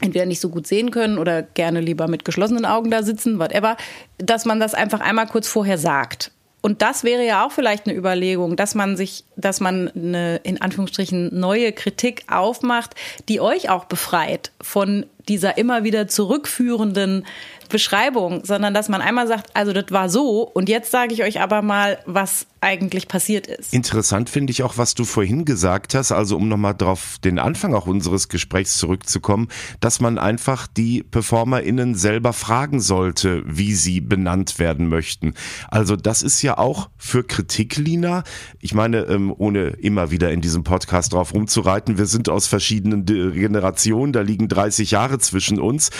entweder 0.00 0.24
nicht 0.24 0.40
so 0.40 0.48
gut 0.48 0.66
sehen 0.66 0.90
können 0.90 1.18
oder 1.18 1.42
gerne 1.42 1.80
lieber 1.80 2.08
mit 2.08 2.24
geschlossenen 2.24 2.64
Augen 2.64 2.90
da 2.90 3.02
sitzen, 3.02 3.38
whatever, 3.38 3.76
dass 4.16 4.46
man 4.46 4.60
das 4.60 4.72
einfach 4.72 5.00
einmal 5.00 5.26
kurz 5.26 5.46
vorher 5.46 5.76
sagt. 5.76 6.32
Und 6.62 6.82
das 6.82 7.04
wäre 7.04 7.24
ja 7.24 7.46
auch 7.46 7.52
vielleicht 7.52 7.86
eine 7.86 7.96
Überlegung, 7.96 8.56
dass 8.56 8.74
man 8.74 8.96
sich, 8.96 9.24
dass 9.36 9.60
man 9.60 9.88
eine 9.88 10.36
in 10.42 10.60
Anführungsstrichen 10.60 11.38
neue 11.38 11.72
Kritik 11.72 12.24
aufmacht, 12.30 12.94
die 13.28 13.40
euch 13.40 13.70
auch 13.70 13.86
befreit 13.86 14.52
von 14.60 15.06
dieser 15.28 15.56
immer 15.58 15.84
wieder 15.84 16.08
zurückführenden 16.08 17.24
Beschreibung, 17.70 18.44
sondern 18.44 18.74
dass 18.74 18.88
man 18.88 19.00
einmal 19.00 19.26
sagt, 19.26 19.50
also 19.54 19.72
das 19.72 19.86
war 19.90 20.08
so 20.08 20.42
und 20.42 20.68
jetzt 20.68 20.90
sage 20.90 21.14
ich 21.14 21.22
euch 21.22 21.40
aber 21.40 21.62
mal, 21.62 21.98
was 22.06 22.46
eigentlich 22.60 23.08
passiert 23.08 23.46
ist. 23.46 23.72
Interessant 23.72 24.28
finde 24.28 24.50
ich 24.50 24.62
auch, 24.62 24.76
was 24.76 24.94
du 24.94 25.04
vorhin 25.04 25.44
gesagt 25.44 25.94
hast, 25.94 26.12
also 26.12 26.36
um 26.36 26.48
nochmal 26.48 26.74
drauf 26.74 27.16
den 27.24 27.38
Anfang 27.38 27.74
auch 27.74 27.86
unseres 27.86 28.28
Gesprächs 28.28 28.76
zurückzukommen, 28.76 29.48
dass 29.80 30.00
man 30.00 30.18
einfach 30.18 30.66
die 30.66 31.02
PerformerInnen 31.02 31.94
selber 31.94 32.32
fragen 32.32 32.80
sollte, 32.80 33.42
wie 33.46 33.74
sie 33.74 34.00
benannt 34.00 34.58
werden 34.58 34.88
möchten. 34.88 35.34
Also 35.68 35.96
das 35.96 36.22
ist 36.22 36.42
ja 36.42 36.58
auch 36.58 36.90
für 36.98 37.24
Kritik, 37.24 37.76
Lina. 37.76 38.24
Ich 38.60 38.74
meine, 38.74 39.04
ähm, 39.04 39.34
ohne 39.36 39.68
immer 39.68 40.10
wieder 40.10 40.30
in 40.30 40.42
diesem 40.42 40.62
Podcast 40.62 41.14
drauf 41.14 41.32
rumzureiten, 41.32 41.96
wir 41.96 42.06
sind 42.06 42.28
aus 42.28 42.46
verschiedenen 42.46 43.06
Generationen, 43.06 44.12
da 44.12 44.20
liegen 44.20 44.48
30 44.48 44.90
Jahre 44.90 45.18
zwischen 45.18 45.58
uns. 45.60 45.90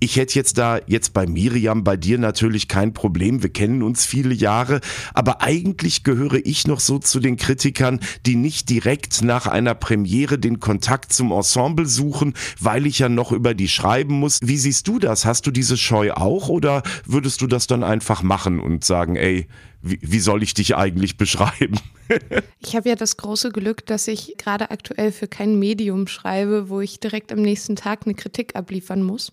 Ich 0.00 0.16
hätte 0.16 0.34
jetzt 0.34 0.58
da 0.58 0.80
jetzt 0.86 1.12
bei 1.18 1.26
Miriam, 1.26 1.82
bei 1.82 1.96
dir 1.96 2.16
natürlich 2.16 2.68
kein 2.68 2.94
Problem. 2.94 3.42
Wir 3.42 3.52
kennen 3.52 3.82
uns 3.82 4.06
viele 4.06 4.32
Jahre, 4.32 4.80
aber 5.14 5.42
eigentlich 5.42 6.04
gehöre 6.04 6.38
ich 6.44 6.68
noch 6.68 6.78
so 6.78 7.00
zu 7.00 7.18
den 7.18 7.36
Kritikern, 7.36 7.98
die 8.24 8.36
nicht 8.36 8.70
direkt 8.70 9.22
nach 9.22 9.48
einer 9.48 9.74
Premiere 9.74 10.38
den 10.38 10.60
Kontakt 10.60 11.12
zum 11.12 11.32
Ensemble 11.32 11.86
suchen, 11.86 12.34
weil 12.60 12.86
ich 12.86 13.00
ja 13.00 13.08
noch 13.08 13.32
über 13.32 13.52
die 13.52 13.66
schreiben 13.66 14.20
muss. 14.20 14.38
Wie 14.44 14.58
siehst 14.58 14.86
du 14.86 15.00
das? 15.00 15.24
Hast 15.24 15.44
du 15.48 15.50
diese 15.50 15.76
Scheu 15.76 16.12
auch 16.12 16.48
oder 16.48 16.84
würdest 17.04 17.40
du 17.40 17.48
das 17.48 17.66
dann 17.66 17.82
einfach 17.82 18.22
machen 18.22 18.60
und 18.60 18.84
sagen, 18.84 19.16
ey, 19.16 19.48
wie, 19.82 19.98
wie 20.00 20.20
soll 20.20 20.44
ich 20.44 20.54
dich 20.54 20.76
eigentlich 20.76 21.16
beschreiben? 21.16 21.80
ich 22.60 22.76
habe 22.76 22.88
ja 22.88 22.94
das 22.94 23.16
große 23.16 23.50
Glück, 23.50 23.86
dass 23.86 24.08
ich 24.08 24.36
gerade 24.38 24.70
aktuell 24.70 25.12
für 25.12 25.28
kein 25.28 25.58
Medium 25.58 26.06
schreibe, 26.06 26.68
wo 26.68 26.80
ich 26.80 27.00
direkt 27.00 27.32
am 27.32 27.42
nächsten 27.42 27.76
Tag 27.76 28.02
eine 28.04 28.14
Kritik 28.14 28.56
abliefern 28.56 29.02
muss. 29.02 29.32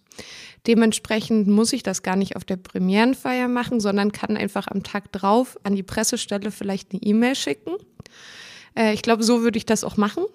Dementsprechend 0.68 1.48
muss 1.48 1.74
ich 1.74 1.84
das 1.84 2.02
gar 2.02 2.16
nicht 2.16 2.36
auf 2.36 2.44
der 2.44 2.58
Premierenfeier 2.58 3.48
machen, 3.48 3.80
sondern 3.80 4.12
kann 4.12 4.36
einfach 4.36 4.68
am 4.68 4.84
Tag 4.84 5.12
drauf 5.12 5.58
an 5.64 5.76
die 5.76 5.84
Pressestelle 5.84 6.52
vielleicht 6.52 6.92
eine 6.92 7.02
E-Mail 7.04 7.36
schicken. 7.36 7.72
Äh, 8.76 8.94
ich 8.94 9.02
glaube, 9.02 9.24
so 9.24 9.42
würde 9.42 9.58
ich 9.58 9.66
das 9.66 9.84
auch 9.84 9.98
machen. 9.98 10.26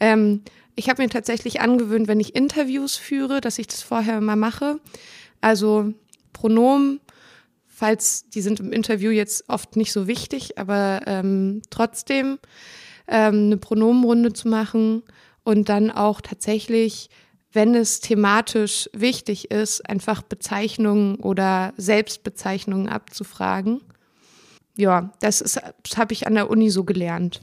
Ähm, 0.00 0.42
ich 0.74 0.88
habe 0.88 1.02
mir 1.02 1.08
tatsächlich 1.08 1.60
angewöhnt, 1.60 2.06
wenn 2.06 2.20
ich 2.20 2.36
Interviews 2.36 2.96
führe, 2.96 3.40
dass 3.40 3.58
ich 3.58 3.66
das 3.66 3.82
vorher 3.82 4.20
mal 4.20 4.36
mache. 4.36 4.78
Also 5.40 5.92
Pronomen, 6.32 7.00
falls 7.66 8.28
die 8.28 8.42
sind 8.42 8.60
im 8.60 8.72
Interview 8.72 9.10
jetzt 9.10 9.48
oft 9.48 9.76
nicht 9.76 9.92
so 9.92 10.06
wichtig, 10.06 10.58
aber 10.58 11.00
ähm, 11.06 11.62
trotzdem 11.70 12.38
ähm, 13.08 13.46
eine 13.46 13.56
Pronomenrunde 13.56 14.32
zu 14.32 14.48
machen 14.48 15.02
und 15.42 15.68
dann 15.68 15.90
auch 15.90 16.20
tatsächlich 16.20 17.08
wenn 17.52 17.74
es 17.74 18.00
thematisch 18.00 18.88
wichtig 18.92 19.50
ist, 19.50 19.88
einfach 19.88 20.22
Bezeichnungen 20.22 21.16
oder 21.16 21.72
Selbstbezeichnungen 21.76 22.88
abzufragen. 22.88 23.80
Ja, 24.76 25.10
das 25.20 25.40
ist, 25.40 25.60
habe 25.96 26.12
ich 26.12 26.28
an 26.28 26.34
der 26.34 26.48
Uni 26.50 26.70
so 26.70 26.84
gelernt. 26.84 27.40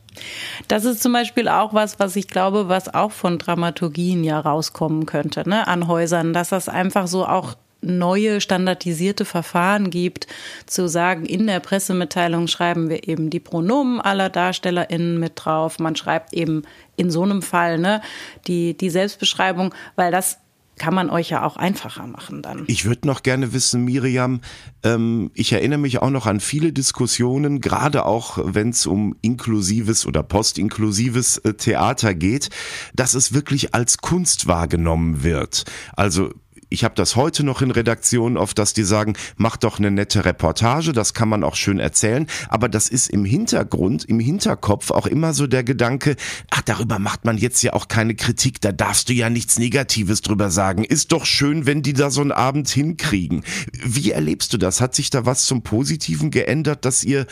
Das 0.69 0.85
ist 0.85 1.03
zum 1.03 1.11
Beispiel 1.11 1.49
auch 1.49 1.73
was, 1.73 1.99
was 1.99 2.15
ich 2.15 2.29
glaube, 2.29 2.69
was 2.69 2.93
auch 2.93 3.11
von 3.11 3.39
Dramaturgien 3.39 4.23
ja 4.23 4.39
rauskommen 4.39 5.05
könnte, 5.05 5.47
ne, 5.47 5.67
an 5.67 5.89
Häusern, 5.89 6.31
dass 6.31 6.49
das 6.49 6.69
einfach 6.69 7.07
so 7.07 7.25
auch 7.25 7.55
neue 7.85 8.41
standardisierte 8.41 9.25
Verfahren 9.25 9.89
gibt, 9.89 10.27
zu 10.65 10.87
sagen, 10.87 11.25
in 11.25 11.47
der 11.47 11.59
Pressemitteilung 11.59 12.47
schreiben 12.47 12.89
wir 12.89 13.07
eben 13.07 13.29
die 13.29 13.39
Pronomen 13.39 14.01
aller 14.01 14.29
DarstellerInnen 14.29 15.19
mit 15.19 15.33
drauf. 15.35 15.79
Man 15.79 15.95
schreibt 15.95 16.33
eben 16.33 16.63
in 16.97 17.11
so 17.11 17.23
einem 17.23 17.41
Fall 17.41 17.77
ne, 17.77 18.01
die, 18.47 18.75
die 18.75 18.89
Selbstbeschreibung, 18.89 19.73
weil 19.95 20.11
das 20.11 20.37
kann 20.77 20.93
man 20.93 21.09
euch 21.09 21.29
ja 21.29 21.45
auch 21.45 21.57
einfacher 21.57 22.05
machen 22.07 22.41
dann. 22.41 22.63
Ich 22.67 22.85
würde 22.85 23.07
noch 23.07 23.23
gerne 23.23 23.53
wissen, 23.53 23.85
Miriam, 23.85 24.41
ähm, 24.83 25.31
ich 25.33 25.53
erinnere 25.53 25.79
mich 25.79 26.01
auch 26.01 26.09
noch 26.09 26.25
an 26.25 26.39
viele 26.39 26.73
Diskussionen, 26.73 27.61
gerade 27.61 28.05
auch 28.05 28.39
wenn 28.43 28.69
es 28.69 28.85
um 28.85 29.15
inklusives 29.21 30.05
oder 30.05 30.23
postinklusives 30.23 31.37
äh, 31.39 31.53
Theater 31.53 32.13
geht, 32.13 32.49
dass 32.93 33.13
es 33.13 33.33
wirklich 33.33 33.73
als 33.73 33.99
Kunst 33.99 34.47
wahrgenommen 34.47 35.23
wird. 35.23 35.63
Also 35.95 36.33
ich 36.75 36.83
habe 36.83 36.93
das 36.93 37.15
heute 37.15 37.45
noch 37.45 37.61
in 37.61 37.71
Redaktionen 37.71 38.35
oft, 38.35 38.59
dass 38.59 38.73
die 38.73 38.83
sagen, 38.83 39.13
mach 39.37 39.55
doch 39.55 39.79
eine 39.79 39.91
nette 39.91 40.25
Reportage, 40.25 40.91
das 40.91 41.13
kann 41.13 41.29
man 41.29 41.45
auch 41.45 41.55
schön 41.55 41.79
erzählen, 41.79 42.27
aber 42.49 42.67
das 42.67 42.89
ist 42.89 43.09
im 43.09 43.23
Hintergrund, 43.23 44.03
im 44.03 44.19
Hinterkopf 44.19 44.91
auch 44.91 45.07
immer 45.07 45.33
so 45.33 45.47
der 45.47 45.63
Gedanke, 45.63 46.17
ach, 46.51 46.63
darüber 46.63 46.99
macht 46.99 47.23
man 47.23 47.37
jetzt 47.37 47.63
ja 47.63 47.71
auch 47.71 47.87
keine 47.87 48.13
Kritik, 48.13 48.59
da 48.59 48.73
darfst 48.73 49.07
du 49.07 49.13
ja 49.13 49.29
nichts 49.29 49.57
Negatives 49.57 50.21
drüber 50.21 50.51
sagen. 50.51 50.83
Ist 50.83 51.13
doch 51.13 51.25
schön, 51.25 51.65
wenn 51.65 51.81
die 51.81 51.93
da 51.93 52.11
so 52.11 52.19
einen 52.19 52.33
Abend 52.33 52.67
hinkriegen. 52.67 53.45
Wie 53.71 54.11
erlebst 54.11 54.51
du 54.51 54.57
das? 54.57 54.81
Hat 54.81 54.95
sich 54.95 55.09
da 55.09 55.25
was 55.25 55.45
zum 55.45 55.61
Positiven 55.61 56.29
geändert, 56.29 56.83
dass 56.83 57.05
ihr 57.05 57.25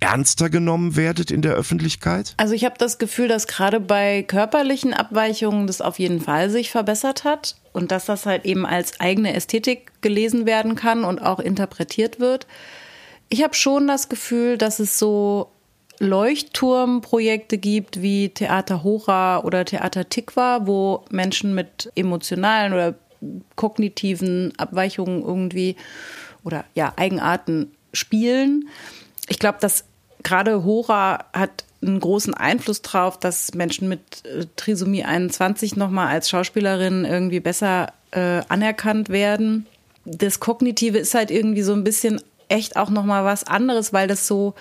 ernster 0.00 0.50
genommen 0.50 0.96
werdet 0.96 1.30
in 1.30 1.42
der 1.42 1.54
Öffentlichkeit? 1.54 2.34
Also 2.36 2.54
ich 2.54 2.64
habe 2.64 2.76
das 2.78 2.98
Gefühl, 2.98 3.28
dass 3.28 3.46
gerade 3.46 3.80
bei 3.80 4.22
körperlichen 4.22 4.94
Abweichungen 4.94 5.66
das 5.66 5.80
auf 5.80 5.98
jeden 5.98 6.20
Fall 6.20 6.50
sich 6.50 6.70
verbessert 6.70 7.24
hat 7.24 7.56
und 7.72 7.90
dass 7.90 8.06
das 8.06 8.26
halt 8.26 8.44
eben 8.44 8.66
als 8.66 9.00
eigene 9.00 9.34
Ästhetik 9.34 9.92
gelesen 10.02 10.46
werden 10.46 10.74
kann 10.74 11.04
und 11.04 11.20
auch 11.20 11.40
interpretiert 11.40 12.20
wird. 12.20 12.46
Ich 13.28 13.42
habe 13.42 13.54
schon 13.54 13.86
das 13.88 14.08
Gefühl, 14.08 14.58
dass 14.58 14.78
es 14.78 14.98
so 14.98 15.50
Leuchtturmprojekte 15.98 17.58
gibt 17.58 18.02
wie 18.02 18.28
Theater 18.28 18.84
Hora 18.84 19.40
oder 19.40 19.64
Theater 19.64 20.08
Tikwa, 20.08 20.66
wo 20.66 21.04
Menschen 21.10 21.54
mit 21.54 21.90
emotionalen 21.94 22.72
oder 22.72 22.94
kognitiven 23.56 24.52
Abweichungen 24.58 25.22
irgendwie 25.22 25.76
oder 26.44 26.64
ja 26.74 26.92
Eigenarten 26.96 27.72
spielen. 27.92 28.68
Ich 29.28 29.38
glaube, 29.38 29.58
dass 29.60 29.84
gerade 30.22 30.64
Hora 30.64 31.24
hat 31.32 31.64
einen 31.82 32.00
großen 32.00 32.34
Einfluss 32.34 32.82
drauf, 32.82 33.18
dass 33.18 33.54
Menschen 33.54 33.88
mit 33.88 34.24
äh, 34.24 34.46
Trisomie 34.56 35.04
21 35.04 35.76
nochmal 35.76 36.08
als 36.08 36.28
Schauspielerin 36.30 37.04
irgendwie 37.04 37.40
besser 37.40 37.92
äh, 38.10 38.42
anerkannt 38.48 39.08
werden. 39.08 39.66
Das 40.04 40.40
Kognitive 40.40 40.98
ist 40.98 41.14
halt 41.14 41.30
irgendwie 41.30 41.62
so 41.62 41.72
ein 41.72 41.84
bisschen 41.84 42.20
echt 42.48 42.76
auch 42.76 42.90
nochmal 42.90 43.24
was 43.24 43.44
anderes, 43.44 43.92
weil 43.92 44.08
das 44.08 44.26
so 44.26 44.54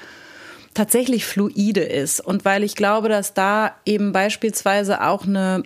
tatsächlich 0.73 1.25
fluide 1.25 1.83
ist 1.83 2.19
und 2.19 2.45
weil 2.45 2.63
ich 2.63 2.75
glaube, 2.75 3.09
dass 3.09 3.33
da 3.33 3.75
eben 3.85 4.11
beispielsweise 4.11 5.03
auch 5.03 5.25
eine 5.25 5.63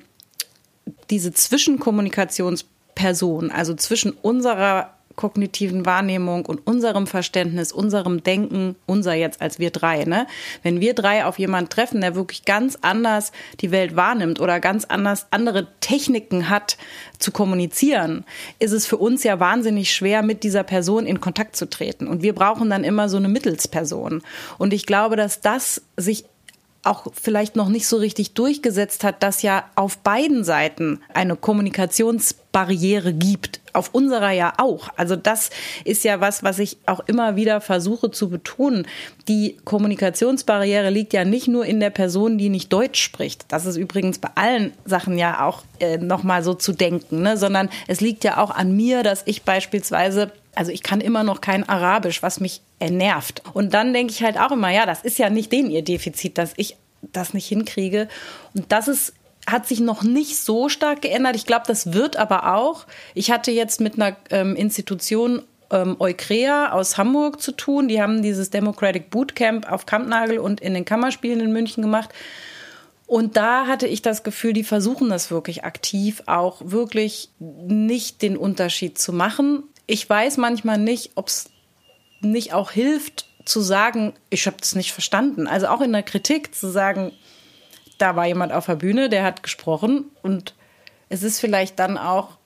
diese 1.10 1.34
Zwischenkommunikationsperson, 1.34 3.52
also 3.52 3.74
zwischen 3.74 4.12
unserer 4.12 4.94
kognitiven 5.20 5.86
Wahrnehmung 5.86 6.46
und 6.46 6.66
unserem 6.66 7.06
Verständnis, 7.06 7.74
unserem 7.74 8.24
Denken, 8.24 8.78
unser 8.86 9.16
jetzt 9.16 9.42
als 9.42 9.60
wir 9.60 9.70
drei, 9.70 10.06
ne? 10.06 10.28
Wenn 10.64 10.80
wir 10.80 10.94
drei 10.94 11.26
auf 11.26 11.38
jemanden 11.40 11.70
treffen, 11.70 12.00
der 12.00 12.16
wirklich 12.16 12.46
ganz 12.46 12.78
anders 12.80 13.34
die 13.60 13.72
Welt 13.72 13.98
wahrnimmt 13.98 14.40
oder 14.40 14.62
ganz 14.62 14.86
anders 14.86 15.28
andere 15.32 15.68
Techniken 15.82 16.48
hat 16.48 16.78
zu 17.18 17.34
kommunizieren, 17.34 18.24
ist 18.60 18.72
es 18.72 18.86
für 18.86 18.96
uns 18.96 19.26
ja 19.26 19.42
wahnsinnig 19.42 19.94
schwer, 19.94 20.24
mit 20.24 20.44
dieser 20.44 20.64
Person 20.64 21.06
in 21.06 21.20
Kontakt 21.20 21.58
zu 21.58 21.70
treten. 21.70 22.08
Und 22.08 22.24
wir 22.24 22.34
brauchen 22.34 22.70
dann 22.70 22.86
immer 22.86 23.10
so 23.10 23.18
eine 23.18 23.28
Mittelsperson. 23.28 24.22
Und 24.58 24.72
ich 24.74 24.86
glaube, 24.86 25.18
dass 25.18 25.42
das 25.42 25.82
sich 25.98 26.24
auch 26.84 27.08
vielleicht 27.14 27.56
noch 27.56 27.68
nicht 27.68 27.88
so 27.88 27.98
richtig 27.98 28.34
durchgesetzt 28.34 29.04
hat, 29.04 29.22
dass 29.22 29.42
ja 29.42 29.66
auf 29.76 29.98
beiden 29.98 30.44
Seiten 30.44 31.02
eine 31.14 31.36
Kommunikationsbarriere 31.36 33.14
gibt. 33.14 33.60
Auf 33.74 33.90
unserer 33.94 34.32
ja 34.32 34.54
auch. 34.58 34.88
Also 34.96 35.16
das 35.16 35.50
ist 35.84 36.04
ja 36.04 36.22
was, 36.22 36.42
was 36.42 36.58
ich 36.58 36.78
auch 36.86 37.02
immer 37.02 37.36
wieder 37.36 37.62
versuche 37.62 38.12
zu 38.12 38.30
betonen. 38.30 38.88
Die 39.28 39.58
Kommunikationsbarriere 39.66 40.90
liegt 40.90 41.14
ja 41.14 41.26
nicht 41.26 41.48
nur 41.48 41.66
in 41.66 41.80
der 41.80 41.90
Person, 41.90 42.38
die 42.38 42.50
nicht 42.50 42.72
Deutsch 42.72 43.02
spricht. 43.02 43.46
Das 43.50 43.66
ist 43.66 43.76
übrigens 43.76 44.18
bei 44.18 44.30
allen 44.36 44.74
Sachen 44.86 45.18
ja 45.18 45.46
auch 45.46 45.64
äh, 45.80 45.98
nochmal 45.98 46.44
so 46.44 46.54
zu 46.54 46.72
denken, 46.72 47.22
ne? 47.22 47.38
sondern 47.38 47.70
es 47.88 48.02
liegt 48.02 48.24
ja 48.24 48.38
auch 48.38 48.52
an 48.52 48.76
mir, 48.76 49.04
dass 49.04 49.22
ich 49.26 49.44
beispielsweise 49.44 50.32
also 50.56 50.72
ich 50.72 50.84
kann 50.84 51.02
immer 51.02 51.24
noch 51.24 51.42
kein 51.42 51.68
Arabisch, 51.68 52.24
was 52.24 52.40
mich 52.40 52.62
nervt. 52.82 53.44
Und 53.54 53.74
dann 53.74 53.94
denke 53.94 54.14
ich 54.14 54.24
halt 54.24 54.40
auch 54.40 54.52
immer, 54.52 54.70
ja, 54.70 54.86
das 54.86 55.02
ist 55.02 55.20
ja 55.20 55.30
nicht 55.30 55.52
den 55.52 55.70
ihr 55.70 55.84
Defizit, 55.84 56.38
dass 56.38 56.54
ich 56.58 56.76
das 57.02 57.34
nicht 57.34 57.48
hinkriege. 57.48 58.08
Und 58.54 58.72
das 58.72 58.88
ist 58.88 59.14
hat 59.48 59.68
sich 59.68 59.80
noch 59.80 60.04
nicht 60.04 60.38
so 60.38 60.70
stark 60.70 61.02
geändert. 61.02 61.36
Ich 61.36 61.46
glaube, 61.46 61.64
das 61.66 61.94
wird 61.94 62.18
aber 62.18 62.56
auch. 62.56 62.86
Ich 63.16 63.32
hatte 63.32 63.52
jetzt 63.52 63.82
mit 63.82 63.96
einer 63.96 64.16
ähm, 64.30 64.56
Institution 64.56 65.42
ähm, 65.72 65.96
Eukrea 66.00 66.72
aus 66.72 66.98
Hamburg 66.98 67.42
zu 67.42 67.54
tun. 67.54 67.88
Die 67.88 68.02
haben 68.02 68.22
dieses 68.22 68.52
Democratic 68.52 69.10
Bootcamp 69.10 69.72
auf 69.72 69.86
Kampnagel 69.86 70.40
und 70.40 70.62
in 70.62 70.74
den 70.74 70.86
Kammerspielen 70.86 71.40
in 71.40 71.52
München 71.52 71.82
gemacht. 71.82 72.10
Und 73.08 73.38
da 73.38 73.66
hatte 73.66 73.88
ich 73.88 74.04
das 74.04 74.22
Gefühl, 74.22 74.54
die 74.54 74.64
versuchen 74.64 75.10
das 75.10 75.32
wirklich 75.32 75.64
aktiv, 75.64 76.22
auch 76.28 76.62
wirklich 76.64 77.32
nicht 77.40 78.22
den 78.22 78.38
Unterschied 78.38 79.00
zu 79.00 79.14
machen 79.14 79.64
ich 79.90 80.08
weiß 80.08 80.38
manchmal 80.38 80.78
nicht, 80.78 81.12
ob 81.16 81.30
es 81.30 81.50
nicht 82.22 82.54
auch 82.54 82.70
hilft, 82.70 83.28
zu 83.44 83.60
sagen, 83.60 84.14
ich 84.30 84.46
habe 84.46 84.58
das 84.60 84.76
nicht 84.76 84.92
verstanden. 84.92 85.48
Also 85.48 85.68
auch 85.68 85.82
in 85.82 85.92
der 85.92 86.04
Kritik 86.04 86.54
zu 86.54 86.70
sagen, 86.70 87.12
da 87.98 88.16
war 88.16 88.28
jemand 88.28 88.52
auf 88.52 88.68
der 88.68 88.76
Bühne, 88.76 89.10
der 89.10 89.24
hat 89.24 89.42
gesprochen 89.42 90.06
und 90.22 90.54
es 91.10 91.24
ist 91.24 91.40
vielleicht 91.40 91.80
dann 91.80 91.98
auch 91.98 92.38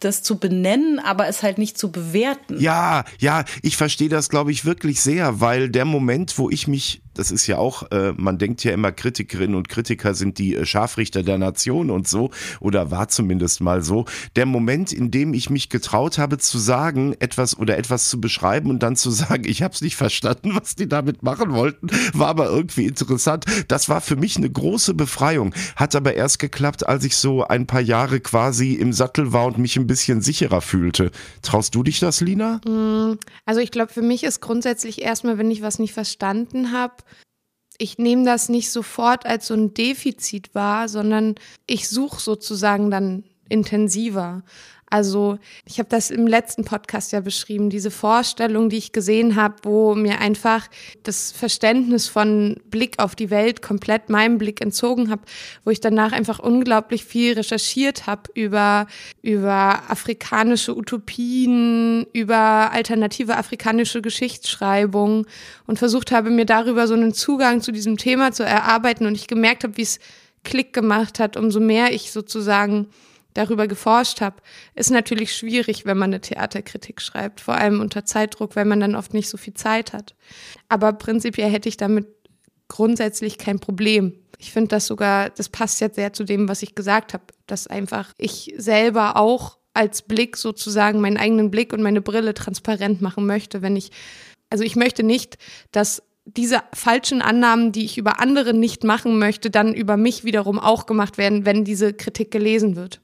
das 0.00 0.24
zu 0.24 0.40
benennen, 0.40 0.98
aber 0.98 1.28
es 1.28 1.44
halt 1.44 1.58
nicht 1.58 1.78
zu 1.78 1.92
bewerten. 1.92 2.58
Ja, 2.60 3.04
ja, 3.20 3.44
ich 3.62 3.76
verstehe 3.76 4.08
das, 4.08 4.28
glaube 4.28 4.50
ich, 4.50 4.64
wirklich 4.64 5.00
sehr, 5.00 5.40
weil 5.40 5.68
der 5.68 5.84
Moment, 5.84 6.36
wo 6.36 6.50
ich 6.50 6.66
mich 6.66 7.01
das 7.14 7.30
ist 7.30 7.46
ja 7.46 7.58
auch, 7.58 7.90
äh, 7.90 8.12
man 8.16 8.38
denkt 8.38 8.64
ja 8.64 8.72
immer, 8.72 8.92
Kritikerinnen 8.92 9.56
und 9.56 9.68
Kritiker 9.68 10.14
sind 10.14 10.38
die 10.38 10.56
äh, 10.56 10.64
Scharfrichter 10.64 11.22
der 11.22 11.38
Nation 11.38 11.90
und 11.90 12.08
so, 12.08 12.30
oder 12.60 12.90
war 12.90 13.08
zumindest 13.08 13.60
mal 13.60 13.82
so. 13.82 14.06
Der 14.36 14.46
Moment, 14.46 14.92
in 14.92 15.10
dem 15.10 15.34
ich 15.34 15.50
mich 15.50 15.68
getraut 15.68 16.18
habe 16.18 16.38
zu 16.38 16.58
sagen, 16.58 17.14
etwas 17.20 17.58
oder 17.58 17.78
etwas 17.78 18.08
zu 18.08 18.20
beschreiben 18.20 18.70
und 18.70 18.82
dann 18.82 18.96
zu 18.96 19.10
sagen, 19.22 19.44
ich 19.46 19.62
habe 19.62 19.74
es 19.74 19.80
nicht 19.80 19.96
verstanden, 19.96 20.54
was 20.54 20.74
die 20.76 20.88
damit 20.88 21.22
machen 21.22 21.52
wollten, 21.52 21.88
war 22.12 22.28
aber 22.28 22.46
irgendwie 22.46 22.86
interessant. 22.86 23.44
Das 23.68 23.88
war 23.88 24.00
für 24.00 24.16
mich 24.16 24.36
eine 24.36 24.50
große 24.50 24.94
Befreiung. 24.94 25.54
Hat 25.76 25.94
aber 25.94 26.14
erst 26.14 26.38
geklappt, 26.38 26.86
als 26.86 27.04
ich 27.04 27.16
so 27.16 27.44
ein 27.44 27.66
paar 27.66 27.80
Jahre 27.80 28.20
quasi 28.20 28.74
im 28.74 28.92
Sattel 28.92 29.32
war 29.32 29.46
und 29.46 29.58
mich 29.58 29.76
ein 29.76 29.86
bisschen 29.86 30.20
sicherer 30.22 30.60
fühlte. 30.60 31.10
Traust 31.42 31.74
du 31.74 31.82
dich 31.82 32.00
das, 32.00 32.20
Lina? 32.20 32.60
Mm, 32.66 33.18
also 33.44 33.60
ich 33.60 33.70
glaube, 33.70 33.92
für 33.92 34.02
mich 34.02 34.24
ist 34.24 34.40
grundsätzlich 34.40 35.02
erstmal, 35.02 35.38
wenn 35.38 35.50
ich 35.50 35.62
was 35.62 35.78
nicht 35.78 35.92
verstanden 35.92 36.72
habe, 36.72 36.94
ich 37.82 37.98
nehme 37.98 38.24
das 38.24 38.48
nicht 38.48 38.70
sofort 38.70 39.26
als 39.26 39.48
so 39.48 39.54
ein 39.54 39.74
Defizit 39.74 40.54
wahr, 40.54 40.88
sondern 40.88 41.34
ich 41.66 41.88
suche 41.88 42.20
sozusagen 42.20 42.92
dann 42.92 43.24
intensiver. 43.48 44.44
Also 44.92 45.38
ich 45.64 45.78
habe 45.78 45.88
das 45.88 46.10
im 46.10 46.26
letzten 46.26 46.66
Podcast 46.66 47.12
ja 47.12 47.20
beschrieben, 47.20 47.70
diese 47.70 47.90
Vorstellung, 47.90 48.68
die 48.68 48.76
ich 48.76 48.92
gesehen 48.92 49.36
habe, 49.36 49.54
wo 49.62 49.94
mir 49.94 50.20
einfach 50.20 50.68
das 51.02 51.32
Verständnis 51.32 52.08
von 52.08 52.60
Blick 52.66 52.98
auf 52.98 53.14
die 53.16 53.30
Welt 53.30 53.62
komplett 53.62 54.10
meinem 54.10 54.36
Blick 54.36 54.60
entzogen 54.60 55.10
habe, 55.10 55.22
wo 55.64 55.70
ich 55.70 55.80
danach 55.80 56.12
einfach 56.12 56.40
unglaublich 56.40 57.06
viel 57.06 57.32
recherchiert 57.32 58.06
habe 58.06 58.24
über, 58.34 58.86
über 59.22 59.82
afrikanische 59.88 60.76
Utopien, 60.76 62.06
über 62.12 62.70
alternative 62.72 63.38
afrikanische 63.38 64.02
Geschichtsschreibung 64.02 65.24
und 65.66 65.78
versucht 65.78 66.12
habe, 66.12 66.28
mir 66.28 66.44
darüber 66.44 66.86
so 66.86 66.92
einen 66.92 67.14
Zugang 67.14 67.62
zu 67.62 67.72
diesem 67.72 67.96
Thema 67.96 68.32
zu 68.32 68.42
erarbeiten. 68.42 69.06
Und 69.06 69.14
ich 69.14 69.26
gemerkt 69.26 69.64
habe, 69.64 69.78
wie 69.78 69.82
es 69.82 70.00
Klick 70.44 70.74
gemacht 70.74 71.18
hat, 71.18 71.38
umso 71.38 71.60
mehr 71.60 71.94
ich 71.94 72.12
sozusagen 72.12 72.88
darüber 73.34 73.66
geforscht 73.66 74.20
habe, 74.20 74.36
ist 74.74 74.90
natürlich 74.90 75.34
schwierig, 75.34 75.84
wenn 75.86 75.98
man 75.98 76.10
eine 76.10 76.20
Theaterkritik 76.20 77.00
schreibt, 77.00 77.40
vor 77.40 77.54
allem 77.54 77.80
unter 77.80 78.04
Zeitdruck, 78.04 78.56
weil 78.56 78.64
man 78.64 78.80
dann 78.80 78.94
oft 78.94 79.14
nicht 79.14 79.28
so 79.28 79.36
viel 79.36 79.54
Zeit 79.54 79.92
hat. 79.92 80.14
Aber 80.68 80.92
prinzipiell 80.92 81.50
hätte 81.50 81.68
ich 81.68 81.76
damit 81.76 82.06
grundsätzlich 82.68 83.38
kein 83.38 83.60
Problem. 83.60 84.14
Ich 84.38 84.52
finde 84.52 84.68
das 84.68 84.86
sogar, 84.86 85.30
das 85.30 85.48
passt 85.48 85.80
jetzt 85.80 85.96
sehr 85.96 86.12
zu 86.12 86.24
dem, 86.24 86.48
was 86.48 86.62
ich 86.62 86.74
gesagt 86.74 87.12
habe, 87.12 87.24
dass 87.46 87.66
einfach 87.66 88.12
ich 88.16 88.54
selber 88.56 89.16
auch 89.16 89.58
als 89.74 90.02
Blick 90.02 90.36
sozusagen 90.36 91.00
meinen 91.00 91.16
eigenen 91.18 91.50
Blick 91.50 91.72
und 91.72 91.82
meine 91.82 92.00
Brille 92.00 92.34
transparent 92.34 93.02
machen 93.02 93.26
möchte, 93.26 93.62
wenn 93.62 93.76
ich, 93.76 93.90
also 94.50 94.64
ich 94.64 94.74
möchte 94.74 95.02
nicht, 95.02 95.38
dass 95.70 96.02
diese 96.24 96.62
falschen 96.72 97.20
Annahmen, 97.20 97.72
die 97.72 97.84
ich 97.84 97.98
über 97.98 98.20
andere 98.20 98.54
nicht 98.54 98.84
machen 98.84 99.18
möchte, 99.18 99.50
dann 99.50 99.74
über 99.74 99.98
mich 99.98 100.24
wiederum 100.24 100.58
auch 100.58 100.86
gemacht 100.86 101.18
werden, 101.18 101.44
wenn 101.44 101.64
diese 101.64 101.92
Kritik 101.92 102.30
gelesen 102.30 102.74
wird. 102.74 103.01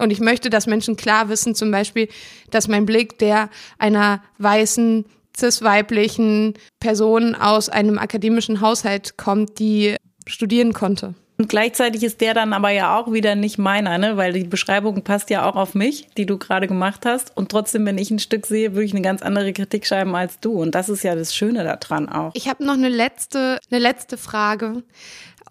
Und 0.00 0.10
ich 0.10 0.20
möchte, 0.20 0.50
dass 0.50 0.66
Menschen 0.66 0.96
klar 0.96 1.28
wissen, 1.28 1.54
zum 1.54 1.70
Beispiel, 1.70 2.08
dass 2.50 2.68
mein 2.68 2.86
Blick 2.86 3.18
der 3.18 3.50
einer 3.78 4.22
weißen, 4.38 5.04
cis-weiblichen 5.36 6.54
Person 6.80 7.34
aus 7.34 7.68
einem 7.68 7.98
akademischen 7.98 8.60
Haushalt 8.60 9.16
kommt, 9.16 9.58
die 9.58 9.96
studieren 10.26 10.72
konnte. 10.72 11.14
Und 11.40 11.48
gleichzeitig 11.48 12.02
ist 12.02 12.20
der 12.20 12.34
dann 12.34 12.52
aber 12.52 12.68
ja 12.68 12.98
auch 12.98 13.14
wieder 13.14 13.34
nicht 13.34 13.56
meiner, 13.56 13.96
ne? 13.96 14.18
weil 14.18 14.34
die 14.34 14.44
Beschreibung 14.44 15.02
passt 15.02 15.30
ja 15.30 15.48
auch 15.48 15.56
auf 15.56 15.74
mich, 15.74 16.06
die 16.18 16.26
du 16.26 16.36
gerade 16.36 16.66
gemacht 16.66 17.06
hast. 17.06 17.34
Und 17.34 17.50
trotzdem, 17.50 17.86
wenn 17.86 17.96
ich 17.96 18.10
ein 18.10 18.18
Stück 18.18 18.44
sehe, 18.44 18.74
würde 18.74 18.84
ich 18.84 18.92
eine 18.92 19.00
ganz 19.00 19.22
andere 19.22 19.54
Kritik 19.54 19.86
schreiben 19.86 20.14
als 20.14 20.38
du. 20.40 20.60
Und 20.60 20.74
das 20.74 20.90
ist 20.90 21.02
ja 21.02 21.14
das 21.14 21.34
Schöne 21.34 21.64
daran 21.64 22.10
auch. 22.10 22.32
Ich 22.34 22.46
habe 22.46 22.62
noch 22.62 22.74
eine 22.74 22.90
letzte, 22.90 23.58
eine 23.70 23.80
letzte 23.80 24.18
Frage. 24.18 24.82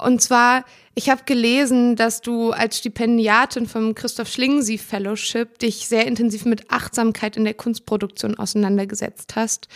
Und 0.01 0.21
zwar, 0.21 0.65
ich 0.95 1.09
habe 1.09 1.23
gelesen, 1.25 1.95
dass 1.95 2.21
du 2.21 2.51
als 2.51 2.77
Stipendiatin 2.77 3.67
vom 3.67 3.95
Christoph 3.95 4.29
Schlingensief 4.29 4.81
Fellowship 4.81 5.59
dich 5.59 5.87
sehr 5.87 6.07
intensiv 6.07 6.45
mit 6.45 6.71
Achtsamkeit 6.71 7.37
in 7.37 7.43
der 7.43 7.53
Kunstproduktion 7.53 8.37
auseinandergesetzt 8.37 9.35
hast. 9.35 9.67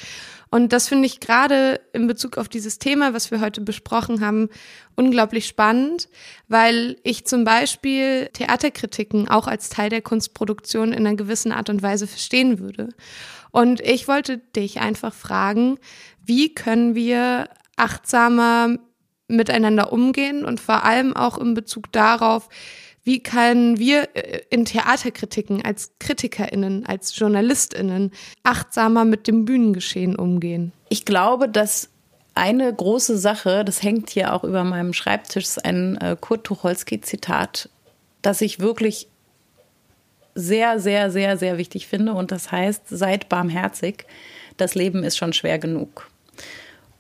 Und 0.50 0.72
das 0.72 0.88
finde 0.88 1.08
ich 1.08 1.20
gerade 1.20 1.82
in 1.94 2.06
Bezug 2.06 2.38
auf 2.38 2.48
dieses 2.48 2.78
Thema, 2.78 3.14
was 3.14 3.32
wir 3.32 3.42
heute 3.42 3.62
besprochen 3.62 4.22
haben, 4.22 4.50
unglaublich 4.96 5.48
spannend, 5.48 6.10
weil 6.48 6.98
ich 7.04 7.26
zum 7.26 7.44
Beispiel 7.44 8.30
Theaterkritiken 8.34 9.28
auch 9.28 9.48
als 9.48 9.70
Teil 9.70 9.90
der 9.90 10.04
Kunstproduktion 10.04 10.94
in 10.94 11.08
einer 11.08 11.16
gewissen 11.16 11.52
Art 11.52 11.70
und 11.70 11.82
Weise 11.82 12.06
verstehen 12.06 12.60
würde. 12.60 12.90
Und 13.50 13.82
ich 13.82 14.08
wollte 14.08 14.38
dich 14.38 14.80
einfach 14.80 15.14
fragen, 15.14 15.80
wie 16.24 16.54
können 16.54 16.94
wir 16.94 17.50
achtsamer 17.76 18.78
miteinander 19.36 19.92
umgehen 19.92 20.46
und 20.46 20.60
vor 20.60 20.84
allem 20.84 21.16
auch 21.16 21.38
in 21.38 21.54
Bezug 21.54 21.92
darauf, 21.92 22.50
wie 23.04 23.22
können 23.22 23.80
wir 23.80 24.10
äh, 24.16 24.42
in 24.50 24.66
Theaterkritiken 24.66 25.64
als 25.64 25.92
KritikerInnen, 26.00 26.86
als 26.86 27.18
JournalistInnen 27.18 28.12
achtsamer 28.44 29.06
mit 29.06 29.28
dem 29.28 29.46
Bühnengeschehen 29.46 30.16
umgehen? 30.16 30.72
Ich 30.90 31.06
glaube, 31.06 31.50
dass 31.50 31.90
eine 32.36 32.74
große 32.74 33.18
Sache, 33.18 33.64
das 33.66 33.84
hängt 33.84 34.10
hier 34.10 34.34
auch 34.34 34.44
über 34.44 34.64
meinem 34.64 34.94
Schreibtisch, 34.94 35.44
ist 35.44 35.66
ein 35.66 35.98
äh, 35.98 36.16
Kurt 36.20 36.46
Tucholsky-Zitat, 36.46 37.70
das 38.22 38.42
ich 38.42 38.60
wirklich 38.60 39.08
sehr, 40.36 40.80
sehr, 40.80 41.12
sehr, 41.12 41.38
sehr 41.38 41.58
wichtig 41.58 41.88
finde. 41.88 42.14
Und 42.14 42.32
das 42.32 42.52
heißt, 42.52 42.84
seid 42.90 43.30
barmherzig. 43.30 44.06
Das 44.58 44.76
Leben 44.76 45.04
ist 45.04 45.18
schon 45.18 45.34
schwer 45.34 45.60
genug. 45.60 46.10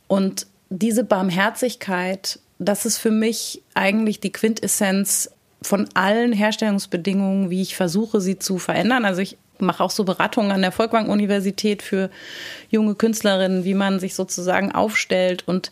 Und 0.07 0.47
diese 0.73 1.03
Barmherzigkeit, 1.03 2.39
das 2.57 2.85
ist 2.85 2.97
für 2.97 3.11
mich 3.11 3.61
eigentlich 3.75 4.19
die 4.19 4.31
Quintessenz 4.31 5.29
von 5.61 5.87
allen 5.93 6.33
Herstellungsbedingungen, 6.33 7.49
wie 7.49 7.61
ich 7.61 7.75
versuche, 7.75 8.19
sie 8.19 8.39
zu 8.39 8.57
verändern. 8.57 9.05
Also 9.05 9.21
ich 9.21 9.37
mache 9.59 9.83
auch 9.83 9.91
so 9.91 10.03
Beratungen 10.03 10.51
an 10.51 10.61
der 10.61 10.71
Volkwang-Universität 10.71 11.83
für 11.83 12.09
junge 12.69 12.95
Künstlerinnen, 12.95 13.63
wie 13.63 13.75
man 13.75 13.99
sich 13.99 14.15
sozusagen 14.15 14.71
aufstellt. 14.71 15.47
Und 15.47 15.71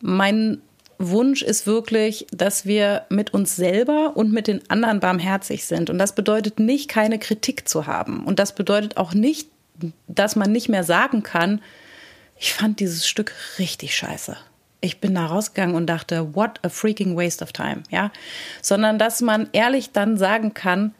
mein 0.00 0.60
Wunsch 0.98 1.42
ist 1.42 1.66
wirklich, 1.66 2.26
dass 2.30 2.66
wir 2.66 3.06
mit 3.08 3.32
uns 3.32 3.56
selber 3.56 4.12
und 4.14 4.30
mit 4.30 4.46
den 4.46 4.68
anderen 4.68 5.00
barmherzig 5.00 5.64
sind. 5.64 5.88
Und 5.88 5.98
das 5.98 6.14
bedeutet 6.14 6.60
nicht, 6.60 6.88
keine 6.88 7.18
Kritik 7.18 7.66
zu 7.66 7.86
haben. 7.86 8.24
Und 8.24 8.38
das 8.38 8.54
bedeutet 8.54 8.98
auch 8.98 9.14
nicht, 9.14 9.48
dass 10.06 10.36
man 10.36 10.52
nicht 10.52 10.68
mehr 10.68 10.84
sagen 10.84 11.22
kann, 11.22 11.62
ich 12.38 12.54
fand 12.54 12.80
dieses 12.80 13.06
Stück 13.06 13.32
richtig 13.58 13.96
scheiße. 13.96 14.36
Ich 14.80 15.00
bin 15.00 15.14
da 15.14 15.26
rausgegangen 15.26 15.76
und 15.76 15.86
dachte, 15.86 16.34
what 16.34 16.60
a 16.62 16.68
freaking 16.68 17.16
waste 17.16 17.42
of 17.42 17.52
time, 17.52 17.82
ja? 17.90 18.12
Sondern 18.60 18.98
dass 18.98 19.22
man 19.22 19.48
ehrlich 19.52 19.92
dann 19.92 20.18
sagen 20.18 20.52
kann, 20.52 20.94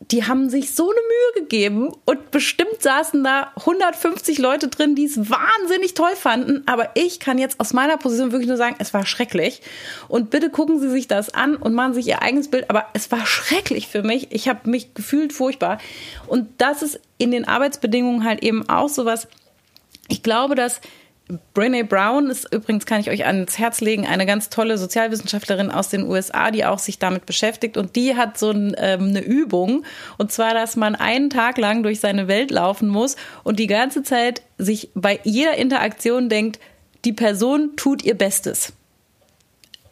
die 0.00 0.24
haben 0.24 0.48
sich 0.48 0.74
so 0.74 0.84
eine 0.84 1.00
Mühe 1.00 1.42
gegeben 1.42 1.92
und 2.04 2.30
bestimmt 2.30 2.80
saßen 2.80 3.22
da 3.24 3.52
150 3.56 4.38
Leute 4.38 4.68
drin, 4.68 4.94
die 4.94 5.04
es 5.04 5.18
wahnsinnig 5.18 5.94
toll 5.94 6.14
fanden. 6.14 6.62
Aber 6.66 6.90
ich 6.94 7.18
kann 7.18 7.36
jetzt 7.36 7.58
aus 7.58 7.72
meiner 7.72 7.96
Position 7.96 8.30
wirklich 8.30 8.48
nur 8.48 8.56
sagen, 8.56 8.76
es 8.78 8.94
war 8.94 9.04
schrecklich. 9.04 9.60
Und 10.06 10.30
bitte 10.30 10.50
gucken 10.50 10.80
Sie 10.80 10.88
sich 10.88 11.08
das 11.08 11.34
an 11.34 11.56
und 11.56 11.74
machen 11.74 11.94
sich 11.94 12.06
Ihr 12.06 12.22
eigenes 12.22 12.48
Bild. 12.48 12.70
Aber 12.70 12.86
es 12.92 13.10
war 13.10 13.26
schrecklich 13.26 13.88
für 13.88 14.02
mich. 14.02 14.28
Ich 14.30 14.48
habe 14.48 14.70
mich 14.70 14.94
gefühlt 14.94 15.32
furchtbar. 15.32 15.78
Und 16.28 16.48
das 16.58 16.82
ist 16.82 17.00
in 17.18 17.32
den 17.32 17.46
Arbeitsbedingungen 17.46 18.24
halt 18.24 18.42
eben 18.44 18.68
auch 18.68 18.88
sowas. 18.88 19.26
Ich 20.08 20.22
glaube, 20.22 20.54
dass 20.54 20.80
Brené 21.54 21.84
Brown 21.84 22.30
ist 22.30 22.52
übrigens, 22.54 22.86
kann 22.86 23.00
ich 23.00 23.10
euch 23.10 23.26
ans 23.26 23.58
Herz 23.58 23.82
legen, 23.82 24.06
eine 24.06 24.24
ganz 24.24 24.48
tolle 24.48 24.78
Sozialwissenschaftlerin 24.78 25.70
aus 25.70 25.90
den 25.90 26.04
USA, 26.04 26.50
die 26.50 26.64
auch 26.64 26.78
sich 26.78 26.98
damit 26.98 27.26
beschäftigt. 27.26 27.76
Und 27.76 27.96
die 27.96 28.16
hat 28.16 28.38
so 28.38 28.50
ein, 28.50 28.74
ähm, 28.78 29.08
eine 29.08 29.20
Übung. 29.20 29.84
Und 30.16 30.32
zwar, 30.32 30.54
dass 30.54 30.76
man 30.76 30.94
einen 30.94 31.28
Tag 31.28 31.58
lang 31.58 31.82
durch 31.82 32.00
seine 32.00 32.28
Welt 32.28 32.50
laufen 32.50 32.88
muss 32.88 33.16
und 33.44 33.58
die 33.58 33.66
ganze 33.66 34.02
Zeit 34.02 34.42
sich 34.56 34.90
bei 34.94 35.20
jeder 35.22 35.56
Interaktion 35.56 36.30
denkt, 36.30 36.60
die 37.04 37.12
Person 37.12 37.76
tut 37.76 38.02
ihr 38.02 38.14
Bestes. 38.14 38.72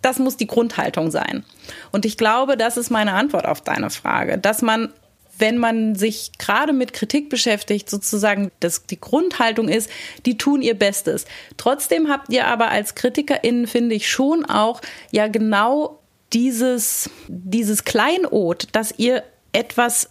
Das 0.01 0.19
muss 0.19 0.37
die 0.37 0.47
Grundhaltung 0.47 1.11
sein. 1.11 1.45
Und 1.93 2.07
ich 2.07 2.17
glaube, 2.17 2.57
das 2.57 2.77
ist 2.77 2.91
meine 2.91 3.13
Antwort 3.13 3.45
auf 3.45 3.61
deine 3.61 3.91
Frage, 3.91 4.39
dass 4.39 4.63
man 4.63 4.93
wenn 5.39 5.59
man 5.59 5.95
sich 5.95 6.33
gerade 6.39 6.73
mit 6.73 6.93
Kritik 6.93 7.29
beschäftigt, 7.29 7.91
sozusagen 7.91 8.51
das, 8.61 8.87
die 8.87 9.01
Grundhaltung 9.01 9.69
ist, 9.69 9.91
die 10.25 10.39
tun 10.39 10.63
ihr 10.63 10.75
Bestes. 10.75 11.25
Trotzdem 11.57 12.09
habt 12.09 12.33
ihr 12.33 12.47
aber 12.47 12.69
als 12.69 12.95
KritikerInnen, 12.95 13.67
finde 13.67 13.95
ich, 13.95 14.11
schon 14.11 14.45
auch 14.45 14.81
ja 15.11 15.29
genau 15.29 16.01
dieses, 16.33 17.11
dieses 17.29 17.85
Kleinod, 17.85 18.69
dass 18.73 18.95
ihr 18.99 19.23
etwas 19.53 20.11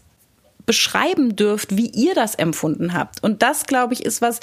beschreiben 0.66 1.36
dürft, 1.36 1.78
wie 1.78 1.90
ihr 1.90 2.16
das 2.16 2.36
empfunden 2.36 2.94
habt. 2.94 3.24
Und 3.24 3.44
das, 3.44 3.66
glaube 3.66 3.94
ich, 3.94 4.06
ist 4.06 4.22
was, 4.22 4.40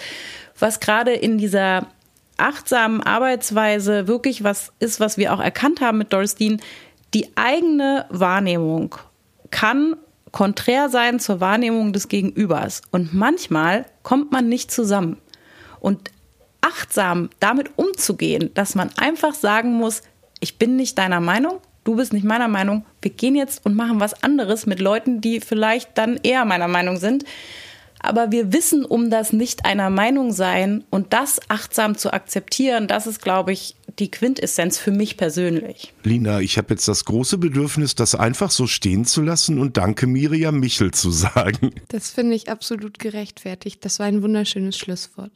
was 0.59 0.81
gerade 0.81 1.13
in 1.13 1.39
dieser 1.39 1.89
achtsamen 2.37 3.03
Arbeitsweise 3.03 4.07
wirklich 4.07 4.45
was 4.45 4.73
ist, 4.79 5.01
was 5.01 5.17
wir 5.17 5.33
auch 5.35 5.41
erkannt 5.41 5.81
haben 5.81 5.99
mit 5.99 6.13
Doris 6.13 6.35
Dean. 6.35 6.61
Die 7.15 7.37
eigene 7.37 8.07
Wahrnehmung 8.09 8.95
kann 9.51 9.97
konträr 10.33 10.89
sein 10.89 11.21
zur 11.21 11.41
Wahrnehmung 11.41 11.93
des 11.93 12.09
Gegenübers. 12.09 12.83
Und 12.91 13.15
manchmal 13.15 13.87
kommt 14.03 14.33
man 14.33 14.49
nicht 14.49 14.71
zusammen. 14.71 15.19
Und 15.79 16.11
achtsam 16.63 17.29
damit 17.41 17.71
umzugehen, 17.77 18.51
dass 18.55 18.75
man 18.75 18.91
einfach 18.97 19.35
sagen 19.35 19.75
muss, 19.75 20.03
ich 20.41 20.59
bin 20.59 20.77
nicht 20.77 20.99
deiner 20.99 21.21
Meinung, 21.21 21.61
du 21.85 21.97
bist 21.97 22.13
nicht 22.13 22.25
meiner 22.25 22.49
Meinung, 22.49 22.85
wir 23.01 23.11
gehen 23.11 23.35
jetzt 23.35 23.65
und 23.67 23.75
machen 23.75 24.01
was 24.01 24.23
anderes 24.23 24.67
mit 24.67 24.81
Leuten, 24.81 25.21
die 25.21 25.41
vielleicht 25.41 25.99
dann 25.99 26.19
eher 26.23 26.45
meiner 26.45 26.69
Meinung 26.69 26.97
sind. 26.97 27.25
Aber 28.01 28.33
wir 28.33 28.53
wissen 28.53 28.85
um 28.85 29.11
das 29.11 29.33
nicht 29.33 29.65
einer 29.65 29.91
Meinung 29.91 30.33
sein 30.33 30.85
und 30.91 31.13
das 31.13 31.41
achtsam 31.49 31.97
zu 31.97 32.13
akzeptieren, 32.13 32.89
das 32.89 33.07
ist, 33.07 33.23
glaube 33.23 33.53
ich, 33.53 33.77
die 33.99 34.11
Quintessenz 34.11 34.79
für 34.79 34.91
mich 34.91 35.17
persönlich. 35.17 35.93
Lina, 36.03 36.41
ich 36.41 36.59
habe 36.59 36.75
jetzt 36.75 36.89
das 36.89 37.05
große 37.05 37.39
Bedürfnis, 37.39 37.95
das 37.95 38.15
einfach 38.15 38.51
so 38.51 38.67
stehen 38.67 39.05
zu 39.05 39.23
lassen 39.23 39.59
und 39.59 39.77
danke 39.77 40.07
Miriam 40.07 40.59
Michel 40.61 40.91
zu 40.93 41.11
sagen. 41.11 41.73
Das 41.89 42.11
finde 42.11 42.35
ich 42.35 42.51
absolut 42.51 42.99
gerechtfertigt. 42.99 43.85
Das 43.85 43.99
war 43.99 44.07
ein 44.07 44.23
wunderschönes 44.23 44.77
Schlusswort. 44.79 45.33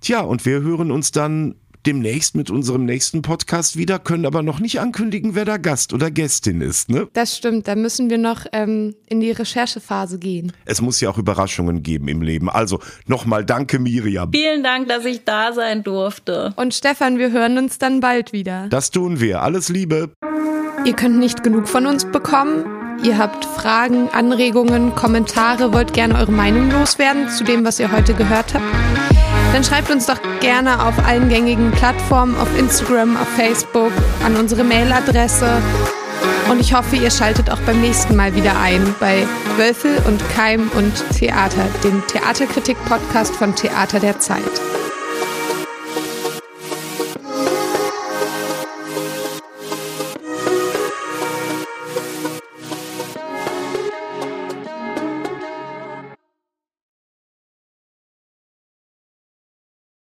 Tja, 0.00 0.20
und 0.20 0.44
wir 0.46 0.60
hören 0.60 0.90
uns 0.90 1.10
dann 1.10 1.56
demnächst 1.86 2.34
mit 2.34 2.50
unserem 2.50 2.84
nächsten 2.84 3.22
Podcast 3.22 3.76
wieder, 3.76 3.98
können 3.98 4.26
aber 4.26 4.42
noch 4.42 4.58
nicht 4.58 4.80
ankündigen, 4.80 5.34
wer 5.34 5.44
da 5.44 5.56
Gast 5.56 5.92
oder 5.92 6.10
Gästin 6.10 6.60
ist. 6.60 6.90
Ne? 6.90 7.08
Das 7.12 7.36
stimmt, 7.36 7.68
da 7.68 7.76
müssen 7.76 8.10
wir 8.10 8.18
noch 8.18 8.46
ähm, 8.52 8.94
in 9.06 9.20
die 9.20 9.30
Recherchephase 9.30 10.18
gehen. 10.18 10.52
Es 10.64 10.80
muss 10.80 11.00
ja 11.00 11.10
auch 11.10 11.18
Überraschungen 11.18 11.82
geben 11.82 12.08
im 12.08 12.22
Leben. 12.22 12.50
Also 12.50 12.80
nochmal 13.06 13.44
danke, 13.44 13.78
Miriam. 13.78 14.30
Vielen 14.32 14.62
Dank, 14.62 14.88
dass 14.88 15.04
ich 15.04 15.24
da 15.24 15.52
sein 15.52 15.82
durfte. 15.82 16.52
Und 16.56 16.74
Stefan, 16.74 17.18
wir 17.18 17.30
hören 17.30 17.56
uns 17.58 17.78
dann 17.78 18.00
bald 18.00 18.32
wieder. 18.32 18.66
Das 18.68 18.90
tun 18.90 19.20
wir. 19.20 19.42
Alles 19.42 19.68
Liebe. 19.68 20.10
Ihr 20.84 20.92
könnt 20.94 21.18
nicht 21.18 21.42
genug 21.42 21.68
von 21.68 21.86
uns 21.86 22.04
bekommen. 22.04 22.64
Ihr 23.04 23.18
habt 23.18 23.44
Fragen, 23.44 24.08
Anregungen, 24.08 24.94
Kommentare, 24.94 25.72
wollt 25.72 25.92
gerne 25.92 26.16
eure 26.16 26.32
Meinung 26.32 26.70
loswerden 26.70 27.28
zu 27.28 27.44
dem, 27.44 27.64
was 27.64 27.78
ihr 27.78 27.92
heute 27.92 28.14
gehört 28.14 28.54
habt 28.54 29.15
dann 29.52 29.64
schreibt 29.64 29.90
uns 29.90 30.06
doch 30.06 30.18
gerne 30.40 30.84
auf 30.84 30.94
allen 31.06 31.28
gängigen 31.28 31.70
Plattformen, 31.72 32.36
auf 32.38 32.48
Instagram, 32.58 33.16
auf 33.16 33.28
Facebook, 33.36 33.92
an 34.24 34.36
unsere 34.36 34.64
Mailadresse. 34.64 35.62
Und 36.50 36.60
ich 36.60 36.74
hoffe, 36.74 36.96
ihr 36.96 37.10
schaltet 37.10 37.50
auch 37.50 37.60
beim 37.60 37.80
nächsten 37.80 38.14
Mal 38.16 38.34
wieder 38.34 38.58
ein 38.60 38.94
bei 39.00 39.26
Wölfel 39.56 39.98
und 40.06 40.22
Keim 40.30 40.70
und 40.76 40.92
Theater, 41.16 41.66
dem 41.82 42.02
Theaterkritik-Podcast 42.06 43.34
von 43.34 43.54
Theater 43.54 44.00
der 44.00 44.18
Zeit. 44.20 44.42